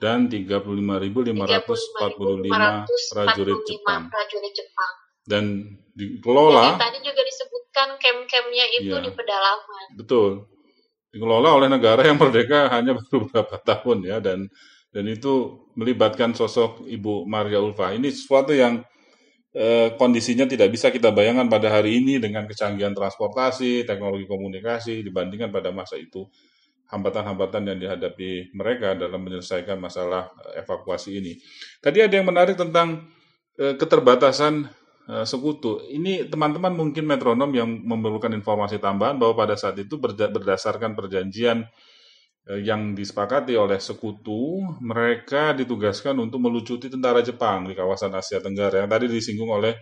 dan 0.00 0.26
35.545 0.26 1.28
prajurit 3.12 3.60
35.545 3.60 3.68
Jepang. 3.68 4.02
prajurit 4.08 4.52
Jepang. 4.56 4.92
Dan 5.22 5.44
Jadi 5.92 6.16
dikelola, 6.16 6.80
tadi 6.80 6.98
juga 7.04 7.20
disebutkan 7.22 7.88
kem-kemnya 8.00 8.66
itu 8.80 8.88
Iya. 8.88 9.04
di 9.04 9.10
pedalaman. 9.12 9.86
betul, 9.94 10.48
dikelola 11.12 11.50
oleh 11.60 11.68
negara 11.68 12.00
yang 12.02 12.16
merdeka 12.16 12.72
hanya 12.72 12.96
baru 12.96 13.28
beberapa 13.28 13.56
tahun 13.60 13.98
ya, 14.08 14.16
dan 14.18 14.48
dan 14.90 15.04
itu 15.06 15.60
melibatkan 15.78 16.34
sosok 16.34 16.82
Ibu 16.88 17.28
Maria 17.28 17.60
Ulfa. 17.62 17.92
Ini 17.94 18.08
sesuatu 18.10 18.50
yang 18.56 18.82
eh, 19.50 19.90
kondisinya 19.98 20.46
tidak 20.46 20.70
bisa 20.70 20.94
kita 20.94 21.10
bayangkan 21.10 21.50
pada 21.50 21.68
hari 21.74 21.98
ini 21.98 22.22
dengan 22.22 22.46
kecanggihan 22.46 22.94
transportasi, 22.94 23.82
teknologi 23.82 24.22
komunikasi 24.24 25.02
dibandingkan 25.02 25.50
pada 25.50 25.74
masa 25.74 25.98
itu 25.98 26.22
hambatan-hambatan 26.90 27.62
yang 27.70 27.78
dihadapi 27.78 28.50
mereka 28.52 28.98
dalam 28.98 29.22
menyelesaikan 29.22 29.78
masalah 29.78 30.30
eh, 30.50 30.60
evakuasi 30.62 31.16
ini. 31.22 31.38
Tadi 31.78 32.02
ada 32.02 32.14
yang 32.18 32.26
menarik 32.26 32.58
tentang 32.58 33.06
eh, 33.56 33.78
keterbatasan 33.78 34.66
eh, 35.06 35.24
sekutu. 35.26 35.80
Ini 35.86 36.26
teman-teman 36.26 36.74
mungkin 36.74 37.06
metronom 37.06 37.50
yang 37.54 37.70
memerlukan 37.70 38.34
informasi 38.34 38.82
tambahan 38.82 39.16
bahwa 39.16 39.46
pada 39.46 39.54
saat 39.54 39.78
itu 39.78 39.96
berda- 39.96 40.30
berdasarkan 40.30 40.98
perjanjian 40.98 41.64
yang 42.50 42.96
disepakati 42.98 43.54
oleh 43.54 43.78
sekutu, 43.78 44.58
mereka 44.82 45.54
ditugaskan 45.54 46.18
untuk 46.18 46.42
melucuti 46.42 46.90
tentara 46.90 47.22
Jepang 47.22 47.68
di 47.68 47.78
kawasan 47.78 48.10
Asia 48.16 48.42
Tenggara 48.42 48.82
yang 48.82 48.90
tadi 48.90 49.06
disinggung 49.06 49.52
oleh 49.54 49.78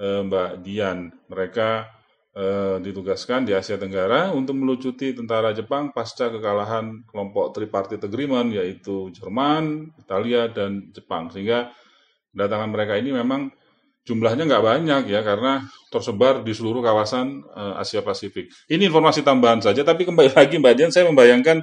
eh, 0.00 0.20
Mbak 0.24 0.50
Dian. 0.64 1.12
Mereka 1.30 1.99
eh, 2.36 2.76
ditugaskan 2.78 3.46
di 3.46 3.52
Asia 3.56 3.74
Tenggara 3.74 4.30
untuk 4.30 4.54
melucuti 4.58 5.10
tentara 5.10 5.50
Jepang 5.50 5.90
pasca 5.90 6.30
kekalahan 6.30 7.02
kelompok 7.06 7.54
Tripartite 7.54 8.06
Agreement 8.06 8.54
yaitu 8.54 9.10
Jerman, 9.10 9.90
Italia, 9.98 10.46
dan 10.50 10.90
Jepang. 10.94 11.30
Sehingga 11.34 11.74
kedatangan 12.30 12.70
mereka 12.70 12.94
ini 12.94 13.10
memang 13.10 13.50
jumlahnya 14.06 14.48
nggak 14.48 14.64
banyak 14.64 15.02
ya 15.12 15.20
karena 15.20 15.60
tersebar 15.92 16.40
di 16.42 16.52
seluruh 16.54 16.82
kawasan 16.82 17.42
eh, 17.46 17.82
Asia 17.82 18.02
Pasifik. 18.02 18.50
Ini 18.70 18.90
informasi 18.90 19.22
tambahan 19.26 19.62
saja, 19.62 19.82
tapi 19.82 20.06
kembali 20.06 20.30
lagi 20.38 20.58
Mbak 20.58 20.74
Dian, 20.78 20.92
saya 20.94 21.10
membayangkan 21.10 21.62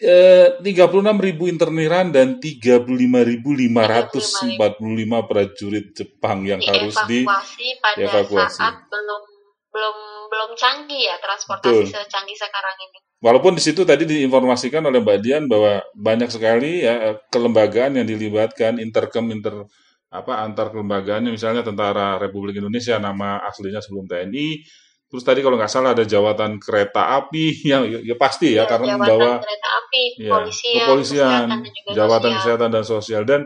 eh, 0.00 0.56
36 0.58 1.20
ribu 1.20 1.46
interniran 1.46 2.10
dan 2.10 2.40
35.545 2.40 5.30
prajurit 5.30 5.86
Jepang 5.94 6.42
yang 6.48 6.58
harus 6.64 6.96
di 7.06 7.22
dievakuasi 7.22 7.66
pada 7.78 7.96
dievakuasi. 8.00 8.58
saat 8.58 8.76
belum 8.88 9.29
belum 9.70 9.96
belum 10.30 10.50
canggih 10.58 11.10
ya 11.10 11.16
transportasi 11.22 11.86
Betul. 11.86 11.94
secanggih 11.94 12.36
sekarang 12.38 12.76
ini. 12.86 12.98
Walaupun 13.20 13.52
di 13.54 13.62
situ 13.62 13.84
tadi 13.84 14.08
diinformasikan 14.08 14.80
oleh 14.86 14.98
Mbak 14.98 15.18
Dian 15.20 15.44
bahwa 15.46 15.84
banyak 15.92 16.30
sekali 16.32 16.82
ya 16.82 17.20
kelembagaan 17.28 18.00
yang 18.00 18.06
dilibatkan 18.08 18.80
interkem 18.80 19.28
inter 19.30 19.68
apa 20.10 20.42
antar 20.42 20.74
kelembagaannya 20.74 21.30
misalnya 21.30 21.62
Tentara 21.62 22.18
Republik 22.18 22.58
Indonesia 22.58 22.98
nama 22.98 23.38
aslinya 23.46 23.78
sebelum 23.78 24.10
TNI 24.10 24.58
terus 25.06 25.22
tadi 25.22 25.38
kalau 25.38 25.54
nggak 25.54 25.70
salah 25.70 25.94
ada 25.94 26.02
jawatan 26.02 26.58
kereta 26.58 27.14
api 27.14 27.44
yang 27.70 27.86
ya, 27.86 27.98
ya 28.02 28.16
pasti 28.18 28.58
ya, 28.58 28.66
karena 28.66 28.98
jabatan 28.98 29.06
membawa 29.06 29.30
kereta 29.38 29.68
api, 29.70 30.02
ya, 30.18 30.30
kepolisian, 30.34 30.74
kepolisian, 30.82 31.46
kesehatan, 31.46 31.94
jabatan 31.94 32.30
sosial. 32.30 32.38
kesehatan 32.42 32.68
dan 32.70 32.84
sosial 32.86 33.22
dan 33.22 33.40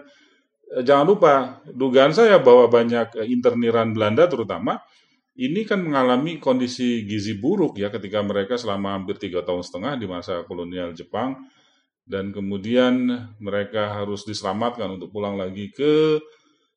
eh, 0.73 0.83
jangan 0.89 1.05
lupa 1.05 1.33
dugaan 1.69 2.13
saya 2.17 2.41
bahwa 2.41 2.65
banyak 2.73 3.13
eh, 3.21 3.29
interniran 3.29 3.93
Belanda 3.93 4.25
terutama 4.25 4.81
ini 5.35 5.67
kan 5.67 5.83
mengalami 5.83 6.39
kondisi 6.39 7.03
gizi 7.05 7.35
buruk 7.35 7.75
ya 7.79 7.91
ketika 7.91 8.23
mereka 8.23 8.55
selama 8.55 8.95
hampir 8.95 9.19
tiga 9.19 9.43
tahun 9.43 9.67
setengah 9.67 9.99
di 9.99 10.07
masa 10.07 10.47
kolonial 10.47 10.95
Jepang 10.95 11.35
dan 12.07 12.31
kemudian 12.31 12.95
mereka 13.43 13.91
harus 13.91 14.23
diselamatkan 14.23 14.95
untuk 15.01 15.11
pulang 15.11 15.35
lagi 15.35 15.75
ke 15.75 16.21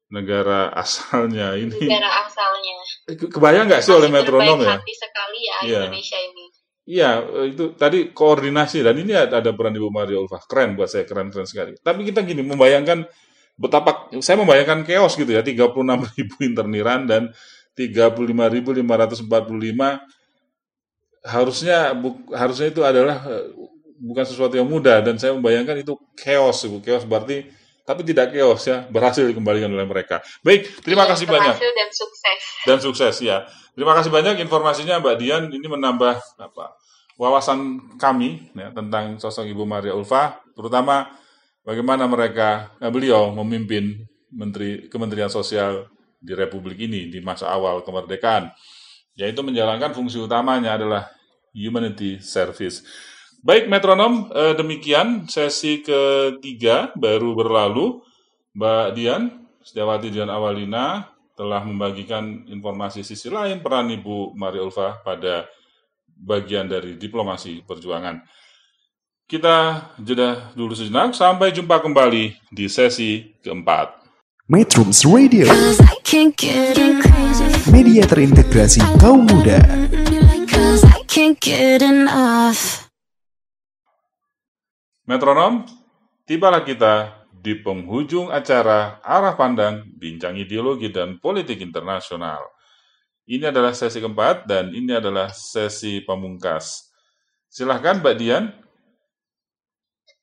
negara 0.08 0.72
asalnya 0.84 1.54
ini 1.54 1.76
negara 1.84 2.10
asalnya. 2.26 2.76
Ke- 3.13 3.30
kebayang 3.30 3.67
nggak 3.67 3.84
sih 3.84 3.93
oleh 3.93 4.10
metronom 4.10 4.60
ya 4.63 4.80
hati 4.80 4.93
sekali 4.96 5.39
ya 5.43 5.58
Iya. 5.67 5.82
Indonesia 5.89 6.20
ini. 6.22 6.46
Iya, 6.88 7.12
eh, 7.20 7.46
itu 7.52 7.76
tadi 7.76 8.15
koordinasi 8.15 8.80
dan 8.80 8.96
ini 8.96 9.12
ada, 9.12 9.43
ada 9.43 9.52
peran 9.52 9.76
Ibu 9.76 9.91
Maria 9.91 10.24
Ulfa. 10.24 10.39
Keren 10.48 10.80
buat 10.80 10.88
saya, 10.88 11.04
keren-keren 11.04 11.43
sekali. 11.43 11.76
Tapi 11.76 12.08
kita 12.08 12.24
gini, 12.24 12.39
membayangkan 12.48 13.04
betapa, 13.60 14.08
saya 14.24 14.39
membayangkan 14.39 14.88
chaos 14.88 15.20
gitu 15.20 15.28
ya, 15.28 15.43
36 15.43 16.08
ribu 16.15 16.36
interniran 16.48 17.04
dan 17.04 17.28
35.545 17.78 18.82
harusnya 21.28 21.94
bu- 21.94 22.26
harusnya 22.34 22.68
itu 22.74 22.82
adalah 22.82 23.22
eh, 23.30 23.54
bukan 24.02 24.26
sesuatu 24.26 24.58
yang 24.58 24.66
mudah 24.70 25.02
dan 25.02 25.18
saya 25.18 25.34
membayangkan 25.38 25.78
itu 25.82 25.94
chaos, 26.18 26.62
Ibu. 26.66 26.82
Chaos 26.82 27.06
berarti 27.06 27.46
tapi 27.88 28.04
tidak 28.04 28.36
chaos 28.36 28.68
ya, 28.68 28.84
berhasil 28.92 29.24
dikembalikan 29.24 29.72
oleh 29.72 29.88
mereka. 29.88 30.20
Baik, 30.44 30.84
terima 30.84 31.08
kasih 31.08 31.24
banyak 31.24 31.56
dan 31.56 31.90
sukses. 31.96 32.42
dan 32.68 32.78
sukses 32.84 33.16
ya. 33.24 33.48
Terima 33.78 33.96
kasih 33.96 34.12
banyak 34.12 34.42
informasinya 34.44 35.00
Mbak 35.00 35.16
Dian. 35.22 35.44
Ini 35.48 35.68
menambah 35.70 36.20
apa 36.42 36.66
wawasan 37.16 37.94
kami 37.98 38.52
ya, 38.54 38.74
tentang 38.76 39.18
sosok 39.18 39.48
Ibu 39.48 39.63
Maria 39.66 39.96
Ulfa, 39.96 40.38
terutama 40.54 41.10
bagaimana 41.63 42.06
mereka 42.06 42.74
eh, 42.82 42.92
beliau 42.92 43.32
memimpin 43.34 44.06
Menteri 44.30 44.92
Kementerian 44.92 45.32
Sosial 45.32 45.88
di 46.17 46.34
Republik 46.34 46.77
ini 46.82 47.08
di 47.08 47.21
masa 47.21 47.53
awal 47.53 47.86
kemerdekaan, 47.86 48.49
yaitu 49.17 49.41
menjalankan 49.45 49.93
fungsi 49.93 50.17
utamanya 50.17 50.77
adalah 50.77 51.10
humanity 51.53 52.21
service. 52.21 52.86
Baik 53.45 53.69
metronom, 53.69 54.34
eh, 54.34 54.53
demikian 54.58 55.30
sesi 55.30 55.86
ketiga 55.86 56.91
baru 56.97 57.38
berlalu. 57.38 58.01
Mbak 58.58 58.88
Dian, 58.97 59.23
Setiawati 59.62 60.10
Dian 60.10 60.32
Awalina 60.32 61.13
telah 61.38 61.62
membagikan 61.62 62.49
informasi 62.49 63.06
sisi 63.06 63.30
lain 63.30 63.62
peran 63.62 63.93
Ibu 63.93 64.34
Maria 64.34 64.65
Ulfa 64.65 65.06
pada 65.06 65.45
bagian 66.17 66.65
dari 66.65 66.97
diplomasi 66.97 67.62
perjuangan. 67.62 68.25
Kita 69.27 69.91
jeda 69.99 70.56
dulu 70.56 70.73
sejenak, 70.73 71.13
sampai 71.13 71.53
jumpa 71.53 71.84
kembali 71.84 72.34
di 72.49 72.65
sesi 72.71 73.38
keempat. 73.43 74.07
Metrums 74.48 75.04
Radio, 75.04 75.44
media 77.68 78.04
terintegrasi 78.08 78.80
kaum 78.96 79.28
muda. 79.28 79.60
Metronom, 85.04 85.68
tibalah 86.24 86.64
kita 86.64 87.28
di 87.36 87.60
penghujung 87.60 88.32
acara 88.32 89.04
Arah 89.04 89.36
Pandang 89.36 89.84
Bincang 90.00 90.40
Ideologi 90.40 90.96
dan 90.96 91.20
Politik 91.20 91.60
Internasional. 91.60 92.40
Ini 93.28 93.52
adalah 93.52 93.76
sesi 93.76 94.00
keempat 94.00 94.48
dan 94.48 94.72
ini 94.72 94.96
adalah 94.96 95.28
sesi 95.36 96.00
pamungkas. 96.08 96.88
Silahkan 97.52 98.00
Mbak 98.00 98.16
Dian. 98.16 98.48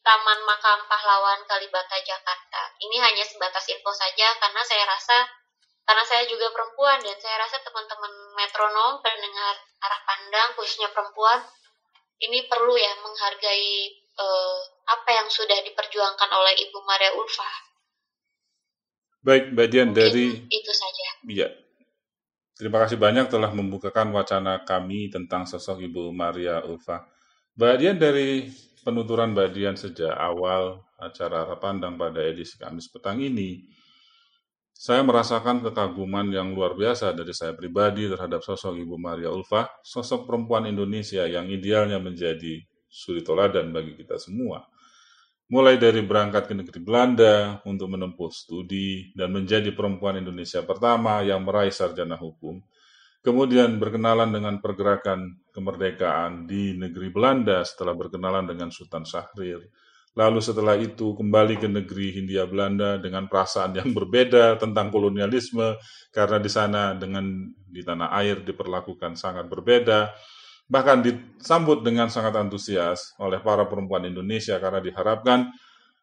Taman 0.01 0.41
Makam 0.41 0.89
Pahlawan 0.89 1.45
Kalibata 1.45 2.01
Jakarta. 2.01 2.73
Ini 2.81 2.97
hanya 2.97 3.21
sebatas 3.21 3.69
info 3.69 3.93
saja 3.93 4.41
karena 4.41 4.65
saya 4.65 4.89
rasa 4.89 5.21
karena 5.85 6.01
saya 6.01 6.25
juga 6.25 6.49
perempuan 6.49 6.97
dan 7.05 7.13
saya 7.21 7.45
rasa 7.45 7.61
teman-teman 7.61 8.09
metronom 8.33 8.97
pendengar 9.05 9.53
arah 9.85 10.01
pandang 10.01 10.57
khususnya 10.57 10.89
perempuan 10.89 11.45
ini 12.21 12.49
perlu 12.49 12.73
ya 12.73 12.93
menghargai 13.03 13.69
eh, 14.17 14.59
apa 14.87 15.09
yang 15.13 15.27
sudah 15.29 15.59
diperjuangkan 15.61 16.29
oleh 16.31 16.53
Ibu 16.67 16.79
Maria 16.87 17.11
Ulfa. 17.13 17.51
Baik, 19.21 19.51
Mbak 19.53 19.67
Dian 19.67 19.89
Mungkin 19.91 19.99
dari 19.99 20.27
itu 20.47 20.71
saja. 20.71 21.07
Iya. 21.27 21.49
Terima 22.57 22.81
kasih 22.81 22.97
banyak 22.97 23.29
telah 23.29 23.53
membukakan 23.53 24.09
wacana 24.15 24.65
kami 24.65 25.13
tentang 25.13 25.45
sosok 25.45 25.83
Ibu 25.85 26.09
Maria 26.15 26.65
Ulfa. 26.65 27.05
Mbak 27.59 27.75
Dian 27.77 27.97
dari 28.01 28.49
penuturan 28.81 29.35
Mbak 29.35 29.49
Dian 29.53 29.75
sejak 29.77 30.15
awal 30.15 30.81
acara 30.97 31.45
Arah 31.45 31.59
Pandang 31.61 31.99
pada 31.99 32.23
edisi 32.25 32.57
Kamis 32.57 32.89
petang 32.89 33.21
ini, 33.21 33.67
saya 34.77 35.01
merasakan 35.01 35.65
kekaguman 35.65 36.29
yang 36.29 36.53
luar 36.53 36.77
biasa 36.77 37.09
dari 37.17 37.33
saya 37.33 37.57
pribadi 37.57 38.05
terhadap 38.05 38.45
sosok 38.45 38.77
Ibu 38.77 39.01
Maria 39.01 39.33
Ulfa, 39.33 39.65
sosok 39.81 40.29
perempuan 40.29 40.69
Indonesia 40.69 41.25
yang 41.25 41.49
idealnya 41.49 41.97
menjadi 41.97 42.61
suri 42.85 43.25
toladan 43.25 43.73
bagi 43.73 43.97
kita 43.97 44.21
semua. 44.21 44.69
Mulai 45.49 45.81
dari 45.81 46.05
berangkat 46.05 46.45
ke 46.45 46.53
negeri 46.53 46.79
Belanda 46.83 47.57
untuk 47.65 47.89
menempuh 47.89 48.29
studi 48.29 49.09
dan 49.17 49.33
menjadi 49.33 49.73
perempuan 49.73 50.21
Indonesia 50.21 50.61
pertama 50.61 51.25
yang 51.25 51.41
meraih 51.41 51.73
sarjana 51.73 52.13
hukum, 52.13 52.61
kemudian 53.25 53.81
berkenalan 53.81 54.29
dengan 54.29 54.61
pergerakan 54.61 55.41
kemerdekaan 55.49 56.45
di 56.45 56.77
negeri 56.77 57.09
Belanda 57.09 57.65
setelah 57.65 57.97
berkenalan 57.97 58.45
dengan 58.45 58.69
Sultan 58.69 59.09
Syahrir, 59.09 59.65
lalu 60.17 60.41
setelah 60.41 60.73
itu 60.73 61.13
kembali 61.13 61.61
ke 61.61 61.69
negeri 61.69 62.17
Hindia 62.17 62.49
Belanda 62.49 62.97
dengan 62.97 63.29
perasaan 63.29 63.77
yang 63.77 63.93
berbeda 63.93 64.57
tentang 64.57 64.89
kolonialisme, 64.89 65.77
karena 66.09 66.41
di 66.41 66.49
sana 66.49 66.97
dengan 66.97 67.53
di 67.53 67.85
tanah 67.85 68.09
air 68.17 68.41
diperlakukan 68.41 69.13
sangat 69.13 69.45
berbeda, 69.45 70.09
bahkan 70.65 71.05
disambut 71.05 71.85
dengan 71.85 72.09
sangat 72.09 72.33
antusias 72.33 73.13
oleh 73.21 73.37
para 73.45 73.69
perempuan 73.69 74.09
Indonesia 74.09 74.57
karena 74.57 74.81
diharapkan 74.81 75.53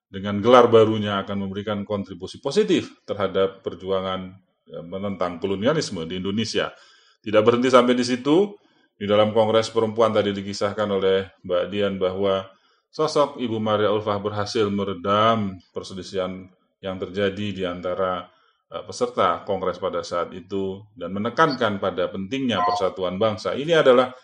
dengan 0.06 0.38
gelar 0.38 0.70
barunya 0.70 1.18
akan 1.26 1.50
memberikan 1.50 1.82
kontribusi 1.82 2.38
positif 2.38 3.02
terhadap 3.02 3.66
perjuangan 3.66 4.30
ya, 4.62 4.78
menentang 4.86 5.42
kolonialisme 5.42 6.06
di 6.06 6.22
Indonesia. 6.22 6.70
Tidak 7.18 7.42
berhenti 7.42 7.66
sampai 7.66 7.98
di 7.98 8.06
situ, 8.06 8.54
di 8.94 9.10
dalam 9.10 9.34
Kongres 9.34 9.74
Perempuan 9.74 10.14
tadi 10.14 10.30
dikisahkan 10.30 10.86
oleh 10.86 11.34
Mbak 11.42 11.64
Dian 11.66 11.98
bahwa 11.98 12.46
sosok 12.94 13.42
Ibu 13.42 13.58
Maria 13.58 13.90
Ulfah 13.90 14.22
berhasil 14.22 14.70
meredam 14.70 15.58
perselisihan 15.74 16.46
yang 16.78 16.96
terjadi 17.02 17.46
di 17.50 17.64
antara 17.66 18.30
eh, 18.70 18.82
peserta 18.86 19.42
Kongres 19.42 19.82
pada 19.82 20.06
saat 20.06 20.30
itu 20.30 20.86
dan 20.94 21.10
menekankan 21.10 21.82
pada 21.82 22.06
pentingnya 22.06 22.62
persatuan 22.62 23.18
bangsa. 23.18 23.58
Ini 23.58 23.82
adalah 23.82 24.14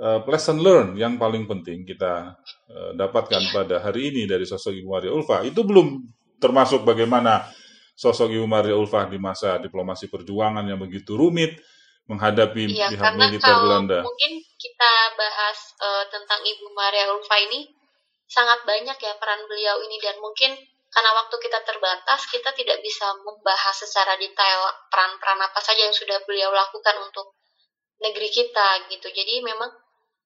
uh, 0.00 0.18
lesson 0.26 0.58
learn 0.58 0.96
yang 0.96 1.20
paling 1.20 1.44
penting 1.44 1.84
kita 1.84 2.34
uh, 2.72 2.90
dapatkan 2.96 3.52
pada 3.52 3.84
hari 3.84 4.10
ini 4.10 4.24
dari 4.24 4.48
sosok 4.48 4.72
Ibu 4.72 4.88
Maria 4.88 5.12
Ulfa 5.12 5.44
itu 5.44 5.60
belum 5.60 6.02
termasuk 6.40 6.82
bagaimana 6.88 7.44
sosok 7.92 8.32
Ibu 8.32 8.46
Maria 8.48 8.74
Ulfa 8.74 9.04
di 9.06 9.20
masa 9.20 9.60
diplomasi 9.60 10.08
perjuangan 10.08 10.64
yang 10.64 10.80
begitu 10.80 11.14
rumit 11.20 11.60
menghadapi 12.08 12.74
Iya, 12.74 12.90
pihak 12.96 13.14
militer 13.14 13.54
Belanda. 13.60 14.00
mungkin 14.02 14.32
kita 14.58 14.92
bahas 15.14 15.58
eh, 15.78 16.04
tentang 16.10 16.40
Ibu 16.42 16.66
Maria 16.74 17.06
Ulfa 17.14 17.36
ini 17.38 17.79
sangat 18.30 18.62
banyak 18.62 18.94
ya 18.94 19.12
peran 19.18 19.42
beliau 19.50 19.82
ini 19.82 19.98
dan 19.98 20.16
mungkin 20.22 20.54
karena 20.90 21.10
waktu 21.18 21.36
kita 21.38 21.58
terbatas 21.66 22.26
kita 22.30 22.50
tidak 22.54 22.78
bisa 22.82 23.06
membahas 23.22 23.74
secara 23.74 24.14
detail 24.18 24.70
peran-peran 24.90 25.38
apa 25.38 25.58
saja 25.62 25.86
yang 25.86 25.94
sudah 25.94 26.18
beliau 26.26 26.50
lakukan 26.50 26.98
untuk 27.02 27.34
negeri 28.02 28.30
kita 28.30 28.90
gitu. 28.90 29.06
Jadi 29.10 29.42
memang 29.42 29.70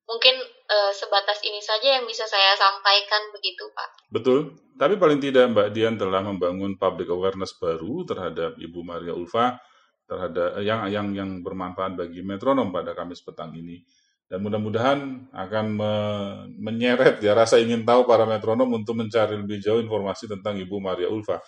mungkin 0.04 0.36
eh, 0.44 0.92
sebatas 0.92 1.40
ini 1.44 1.60
saja 1.60 2.00
yang 2.00 2.04
bisa 2.04 2.24
saya 2.28 2.56
sampaikan 2.56 3.32
begitu 3.32 3.68
Pak. 3.72 4.12
Betul, 4.12 4.56
tapi 4.76 4.96
paling 4.96 5.20
tidak 5.20 5.52
Mbak 5.52 5.68
Dian 5.72 5.96
telah 5.96 6.20
membangun 6.24 6.76
public 6.76 7.08
awareness 7.12 7.56
baru 7.56 8.04
terhadap 8.04 8.56
Ibu 8.56 8.80
Maria 8.84 9.12
Ulfa 9.16 9.60
terhadap 10.04 10.60
eh, 10.60 10.64
yang 10.64 10.88
yang 10.88 11.08
yang 11.12 11.30
bermanfaat 11.40 11.96
bagi 11.96 12.20
metronom 12.20 12.68
pada 12.72 12.92
Kamis 12.92 13.24
petang 13.24 13.52
ini. 13.56 13.84
Dan 14.24 14.40
mudah-mudahan 14.40 15.30
akan 15.30 15.66
me- 15.76 16.38
menyeret 16.58 17.20
ya 17.20 17.36
rasa 17.36 17.60
ingin 17.60 17.84
tahu 17.84 18.08
para 18.08 18.24
metronom 18.24 18.66
untuk 18.72 18.96
mencari 18.96 19.36
lebih 19.36 19.60
jauh 19.60 19.78
informasi 19.78 20.26
tentang 20.26 20.56
Ibu 20.56 20.76
Maria 20.80 21.12
Ulfa. 21.12 21.44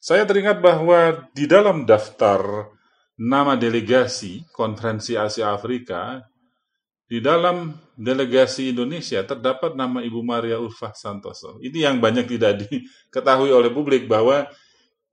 Saya 0.00 0.24
teringat 0.28 0.60
bahwa 0.60 1.28
di 1.32 1.44
dalam 1.48 1.84
daftar 1.84 2.68
nama 3.16 3.54
delegasi 3.54 4.42
Konferensi 4.52 5.14
Asia 5.14 5.54
Afrika 5.54 6.20
di 7.04 7.20
dalam 7.20 7.76
delegasi 7.94 8.72
Indonesia 8.74 9.22
terdapat 9.22 9.76
nama 9.78 10.02
Ibu 10.02 10.24
Maria 10.24 10.58
Ulfah 10.58 10.96
Santoso. 10.96 11.60
Ini 11.62 11.86
yang 11.92 11.96
banyak 12.00 12.26
tidak 12.26 12.52
diketahui 12.66 13.52
oleh 13.52 13.70
publik 13.70 14.08
bahwa 14.10 14.48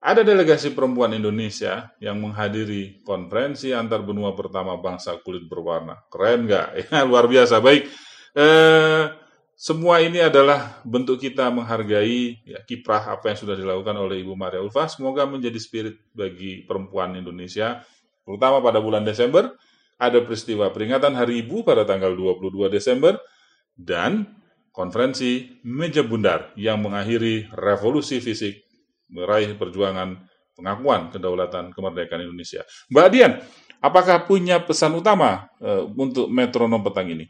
ada 0.02 0.26
delegasi 0.26 0.74
perempuan 0.74 1.14
Indonesia 1.14 1.94
yang 2.02 2.18
menghadiri 2.18 3.06
konferensi 3.06 3.70
antar 3.70 4.02
benua 4.02 4.34
pertama 4.34 4.74
bangsa 4.82 5.22
kulit 5.22 5.46
berwarna. 5.46 6.02
Keren 6.10 6.50
nggak? 6.50 6.68
Ya, 6.90 7.06
luar 7.06 7.30
biasa. 7.30 7.62
Baik, 7.62 7.86
eh, 8.34 9.04
semua 9.54 10.02
ini 10.02 10.18
adalah 10.18 10.82
bentuk 10.82 11.22
kita 11.22 11.54
menghargai 11.54 12.42
ya, 12.42 12.66
kiprah 12.66 13.14
apa 13.14 13.30
yang 13.30 13.38
sudah 13.38 13.54
dilakukan 13.54 13.94
oleh 13.94 14.26
Ibu 14.26 14.34
Maria 14.34 14.66
Ulfah. 14.66 14.90
Semoga 14.90 15.30
menjadi 15.30 15.62
spirit 15.62 16.02
bagi 16.18 16.66
perempuan 16.66 17.14
Indonesia, 17.14 17.86
terutama 18.26 18.58
pada 18.58 18.82
bulan 18.82 19.06
Desember. 19.06 19.54
Ada 20.02 20.18
peristiwa 20.26 20.74
peringatan 20.74 21.14
Hari 21.14 21.46
Ibu 21.46 21.62
pada 21.62 21.86
tanggal 21.86 22.18
22 22.18 22.74
Desember 22.74 23.22
dan 23.78 24.34
konferensi 24.74 25.62
Meja 25.62 26.02
Bundar 26.02 26.50
yang 26.58 26.82
mengakhiri 26.82 27.54
revolusi 27.54 28.18
fisik 28.18 28.71
meraih 29.12 29.54
perjuangan 29.60 30.17
pengakuan 30.56 31.12
kedaulatan 31.12 31.76
kemerdekaan 31.76 32.24
Indonesia. 32.24 32.63
Mbak 32.89 33.08
Dian, 33.12 33.34
apakah 33.84 34.24
punya 34.26 34.63
pesan 34.63 34.95
utama 34.95 35.52
eh, 35.60 35.84
untuk 35.84 36.32
metronom 36.32 36.82
petang 36.82 37.12
ini? 37.12 37.28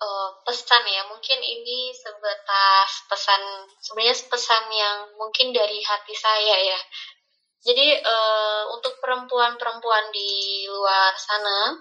eh, 0.00 0.28
pesan 0.48 0.82
ya 0.88 1.02
mungkin 1.12 1.38
ini 1.44 1.92
sebatas 1.92 2.90
pesan 3.06 3.42
sebenarnya 3.84 4.16
pesan 4.26 4.64
yang 4.72 4.96
mungkin 5.20 5.52
dari 5.52 5.78
hati 5.84 6.14
saya 6.16 6.56
ya 6.56 6.80
jadi 7.60 8.00
eh, 8.00 8.62
untuk 8.72 8.96
perempuan-perempuan 9.04 10.08
di 10.10 10.64
luar 10.72 11.12
sana 11.20 11.76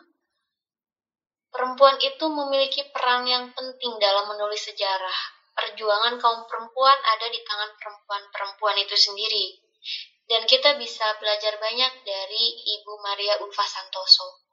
perempuan 1.49 1.97
itu 2.03 2.25
memiliki 2.27 2.91
peran 2.91 3.25
yang 3.25 3.49
penting 3.55 3.97
dalam 3.97 4.27
menulis 4.29 4.67
sejarah 4.67 5.38
perjuangan 5.59 6.15
kaum 6.15 6.47
perempuan 6.47 6.95
ada 6.95 7.27
di 7.27 7.43
tangan 7.43 7.75
perempuan-perempuan 7.75 8.79
itu 8.79 8.95
sendiri 8.95 9.59
dan 10.31 10.47
kita 10.47 10.79
bisa 10.79 11.19
belajar 11.19 11.59
banyak 11.59 12.07
dari 12.07 12.45
Ibu 12.79 12.93
Maria 13.03 13.43
Ulfa 13.43 13.67
Santoso 13.67 14.47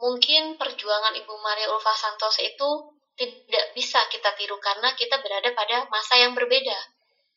mungkin 0.00 0.56
perjuangan 0.56 1.12
Ibu 1.20 1.34
Maria 1.44 1.68
Ulfa 1.68 1.92
Santoso 1.92 2.40
itu 2.40 2.98
tidak 3.18 3.74
bisa 3.74 3.98
kita 4.06 4.30
tiru 4.38 4.62
karena 4.62 4.94
kita 4.94 5.18
berada 5.18 5.50
pada 5.50 5.90
masa 5.90 6.14
yang 6.22 6.38
berbeda. 6.38 6.78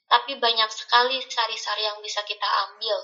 Tapi 0.05 0.37
banyak 0.37 0.69
sekali 0.69 1.17
sari-sari 1.25 1.89
yang 1.89 1.97
bisa 2.05 2.21
kita 2.21 2.45
ambil. 2.69 3.01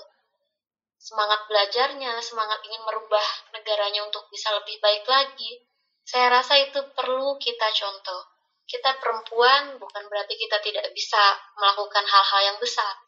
Semangat 0.94 1.50
belajarnya, 1.50 2.22
semangat 2.22 2.62
ingin 2.70 2.82
merubah 2.86 3.26
negaranya 3.50 4.06
untuk 4.06 4.30
bisa 4.30 4.54
lebih 4.54 4.78
baik 4.78 5.02
lagi. 5.10 5.66
Saya 6.06 6.30
rasa 6.30 6.54
itu 6.62 6.78
perlu 6.94 7.34
kita 7.42 7.66
contoh. 7.74 8.37
Kita 8.68 9.00
perempuan 9.00 9.80
bukan 9.80 10.04
berarti 10.12 10.36
kita 10.36 10.60
tidak 10.60 10.92
bisa 10.92 11.22
melakukan 11.56 12.04
hal-hal 12.04 12.52
yang 12.52 12.58
besar. 12.60 13.00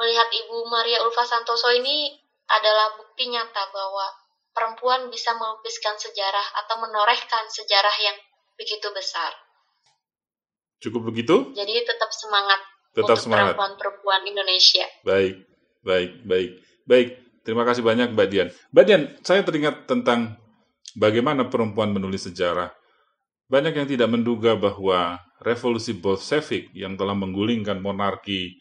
Melihat 0.00 0.32
Ibu 0.32 0.64
Maria 0.72 1.04
Ulfa 1.04 1.28
Santoso 1.28 1.68
ini 1.76 2.16
adalah 2.48 2.96
bukti 2.96 3.28
nyata 3.28 3.68
bahwa 3.68 4.08
perempuan 4.56 5.12
bisa 5.12 5.36
melukiskan 5.36 5.92
sejarah 6.00 6.64
atau 6.64 6.80
menorehkan 6.80 7.44
sejarah 7.52 7.92
yang 8.00 8.16
begitu 8.56 8.88
besar. 8.96 9.36
Cukup 10.80 11.12
begitu? 11.12 11.52
Jadi 11.52 11.84
tetap 11.84 12.08
semangat 12.08 12.60
Tetap 12.96 13.12
untuk 13.12 13.28
semangat. 13.28 13.52
perempuan-perempuan 13.52 14.22
Indonesia. 14.24 14.86
Baik, 15.04 15.34
baik, 15.84 16.10
baik, 16.24 16.50
baik. 16.88 17.08
Terima 17.44 17.68
kasih 17.68 17.82
banyak 17.84 18.14
Mbak 18.16 18.28
Dian. 18.32 18.48
Mbak 18.72 18.84
Dian, 18.88 19.02
saya 19.20 19.44
teringat 19.44 19.84
tentang 19.84 20.38
bagaimana 20.96 21.50
perempuan 21.50 21.92
menulis 21.92 22.24
sejarah. 22.24 22.77
Banyak 23.48 23.74
yang 23.80 23.88
tidak 23.88 24.08
menduga 24.12 24.52
bahwa 24.54 25.16
revolusi 25.40 25.96
Bolshevik 25.96 26.68
yang 26.76 27.00
telah 27.00 27.16
menggulingkan 27.16 27.80
monarki 27.80 28.60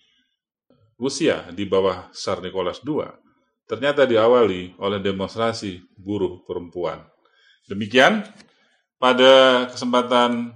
Rusia 0.96 1.52
di 1.52 1.68
bawah 1.68 2.10
Tsar 2.16 2.40
Nicholas 2.42 2.82
II 2.82 3.04
ternyata 3.68 4.08
diawali 4.08 4.80
oleh 4.80 5.00
demonstrasi 5.04 5.84
buruh 6.00 6.42
perempuan. 6.48 7.04
Demikian 7.68 8.24
pada 8.96 9.68
kesempatan 9.68 10.56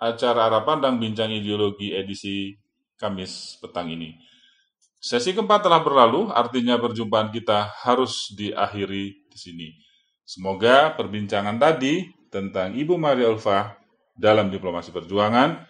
acara 0.00 0.48
Arah 0.48 0.64
Pandang 0.64 0.96
Bincang 0.96 1.28
Ideologi 1.28 1.92
edisi 1.92 2.56
Kamis 2.96 3.60
petang 3.60 3.92
ini. 3.92 4.16
Sesi 4.96 5.36
keempat 5.36 5.68
telah 5.68 5.84
berlalu, 5.84 6.32
artinya 6.32 6.80
perjumpaan 6.80 7.28
kita 7.28 7.68
harus 7.84 8.32
diakhiri 8.32 9.28
di 9.28 9.38
sini. 9.38 9.68
Semoga 10.24 10.96
perbincangan 10.96 11.60
tadi 11.60 12.15
tentang 12.28 12.74
Ibu 12.74 12.98
Maria 13.00 13.30
Ulfa 13.30 13.76
dalam 14.16 14.48
diplomasi 14.48 14.90
perjuangan 14.90 15.66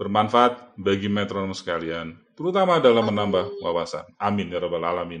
bermanfaat 0.00 0.80
bagi 0.80 1.12
metronom 1.12 1.52
sekalian, 1.52 2.16
terutama 2.32 2.80
dalam 2.80 3.04
menambah 3.12 3.60
wawasan. 3.60 4.08
Amin 4.16 4.48
ya 4.48 4.56
rabbal 4.56 4.80
alamin. 4.80 5.20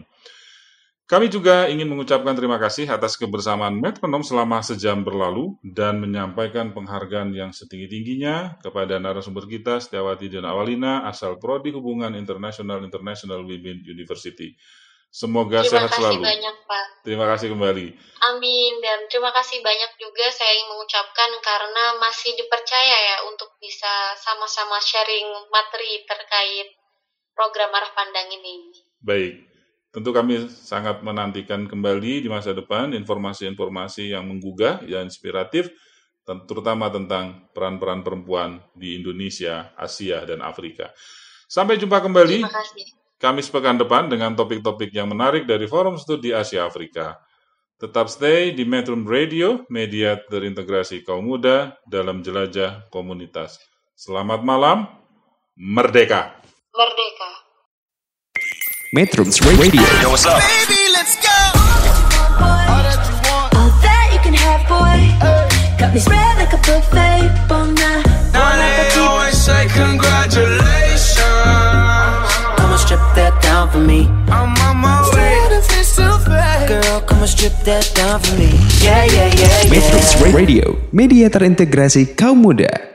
Kami 1.10 1.26
juga 1.26 1.66
ingin 1.66 1.90
mengucapkan 1.90 2.38
terima 2.38 2.54
kasih 2.54 2.86
atas 2.86 3.18
kebersamaan 3.18 3.74
metronom 3.74 4.22
selama 4.22 4.62
sejam 4.62 5.02
berlalu 5.02 5.58
dan 5.58 5.98
menyampaikan 5.98 6.70
penghargaan 6.70 7.34
yang 7.34 7.50
setinggi-tingginya 7.50 8.62
kepada 8.62 9.02
narasumber 9.02 9.42
kita 9.50 9.82
Setiawati 9.82 10.30
dan 10.30 10.46
Awalina 10.46 11.02
asal 11.10 11.34
Prodi 11.42 11.74
Hubungan 11.74 12.14
Internasional 12.14 12.86
International 12.86 13.42
Women 13.42 13.82
University. 13.82 14.54
Semoga 15.10 15.66
Terima 15.66 15.70
sehat 15.74 15.90
kasih 15.90 15.98
selalu. 16.06 16.22
banyak 16.22 16.56
Pak. 16.70 16.86
Terima 17.02 17.26
kasih 17.26 17.46
kembali. 17.50 17.86
Amin 18.30 18.72
dan 18.78 18.98
terima 19.10 19.34
kasih 19.34 19.58
banyak 19.58 19.98
juga 19.98 20.30
saya 20.30 20.54
ingin 20.54 20.70
mengucapkan 20.70 21.30
karena 21.42 21.84
masih 21.98 22.30
dipercaya 22.38 22.96
ya 23.10 23.16
untuk 23.26 23.50
bisa 23.58 24.14
sama-sama 24.22 24.78
sharing 24.78 25.26
materi 25.50 26.06
terkait 26.06 26.70
program 27.34 27.74
arah 27.74 27.90
pandang 27.90 28.30
ini. 28.30 28.70
Baik, 29.02 29.50
tentu 29.90 30.14
kami 30.14 30.46
sangat 30.46 31.02
menantikan 31.02 31.66
kembali 31.66 32.22
di 32.22 32.28
masa 32.30 32.54
depan 32.54 32.94
informasi-informasi 32.94 34.14
yang 34.14 34.30
menggugah, 34.30 34.86
yang 34.86 35.10
inspiratif, 35.10 35.74
terutama 36.46 36.86
tentang 36.86 37.50
peran-peran 37.50 38.06
perempuan 38.06 38.62
di 38.78 38.94
Indonesia, 38.94 39.74
Asia, 39.74 40.22
dan 40.22 40.44
Afrika. 40.44 40.94
Sampai 41.50 41.80
jumpa 41.82 41.98
kembali 41.98 42.46
Terima 42.46 42.54
kasih. 42.54 42.99
Kamis 43.20 43.52
pekan 43.52 43.76
depan 43.76 44.08
dengan 44.08 44.32
topik-topik 44.32 44.96
yang 44.96 45.12
menarik 45.12 45.44
dari 45.44 45.68
Forum 45.68 46.00
Studi 46.00 46.32
Asia 46.32 46.64
Afrika. 46.64 47.20
Tetap 47.76 48.08
stay 48.08 48.56
di 48.56 48.64
Metro 48.64 48.96
Radio, 48.96 49.68
media 49.68 50.16
terintegrasi 50.16 51.04
kaum 51.04 51.28
muda 51.28 51.76
dalam 51.84 52.24
jelajah 52.24 52.88
komunitas. 52.88 53.60
Selamat 53.92 54.40
malam, 54.40 54.88
merdeka! 55.52 56.32
Merdeka. 56.72 57.44
Metrums 58.96 59.36
Radio 59.44 59.84
All 59.84 60.16
that 63.84 64.06
you 64.16 64.20
can 64.24 64.32
have, 64.32 64.64
boy. 64.64 64.96
Got 65.76 65.92
me 65.92 66.00
spread 66.00 66.40
like 66.40 66.56
a 66.56 66.60
buffet, 66.64 67.28
bon 67.52 67.76
now. 67.76 68.00
Now 68.32 68.56
they 68.56 68.96
always 68.96 69.36
say 69.36 69.68
congratulations. 69.68 70.79
That 73.14 73.42
down 73.42 73.68
for 73.70 73.78
me. 73.78 74.06
I'm 74.30 74.54
on 74.62 74.76
my 74.78 75.02
way. 75.14 75.40
Girl, 76.68 77.00
come 77.02 77.18
and 77.18 77.28
strip 77.28 77.52
that 77.64 77.90
down 77.94 78.20
for 78.20 78.36
me. 78.38 78.54
Yeah, 78.78 79.04
yeah, 79.04 79.26
yeah, 79.34 79.66
yeah. 79.66 79.70
Metrums 79.70 80.14
Radio 80.32 80.78
Media 80.92 81.26
terintegrasi 81.26 82.14
kaum 82.14 82.46
muda 82.46 82.89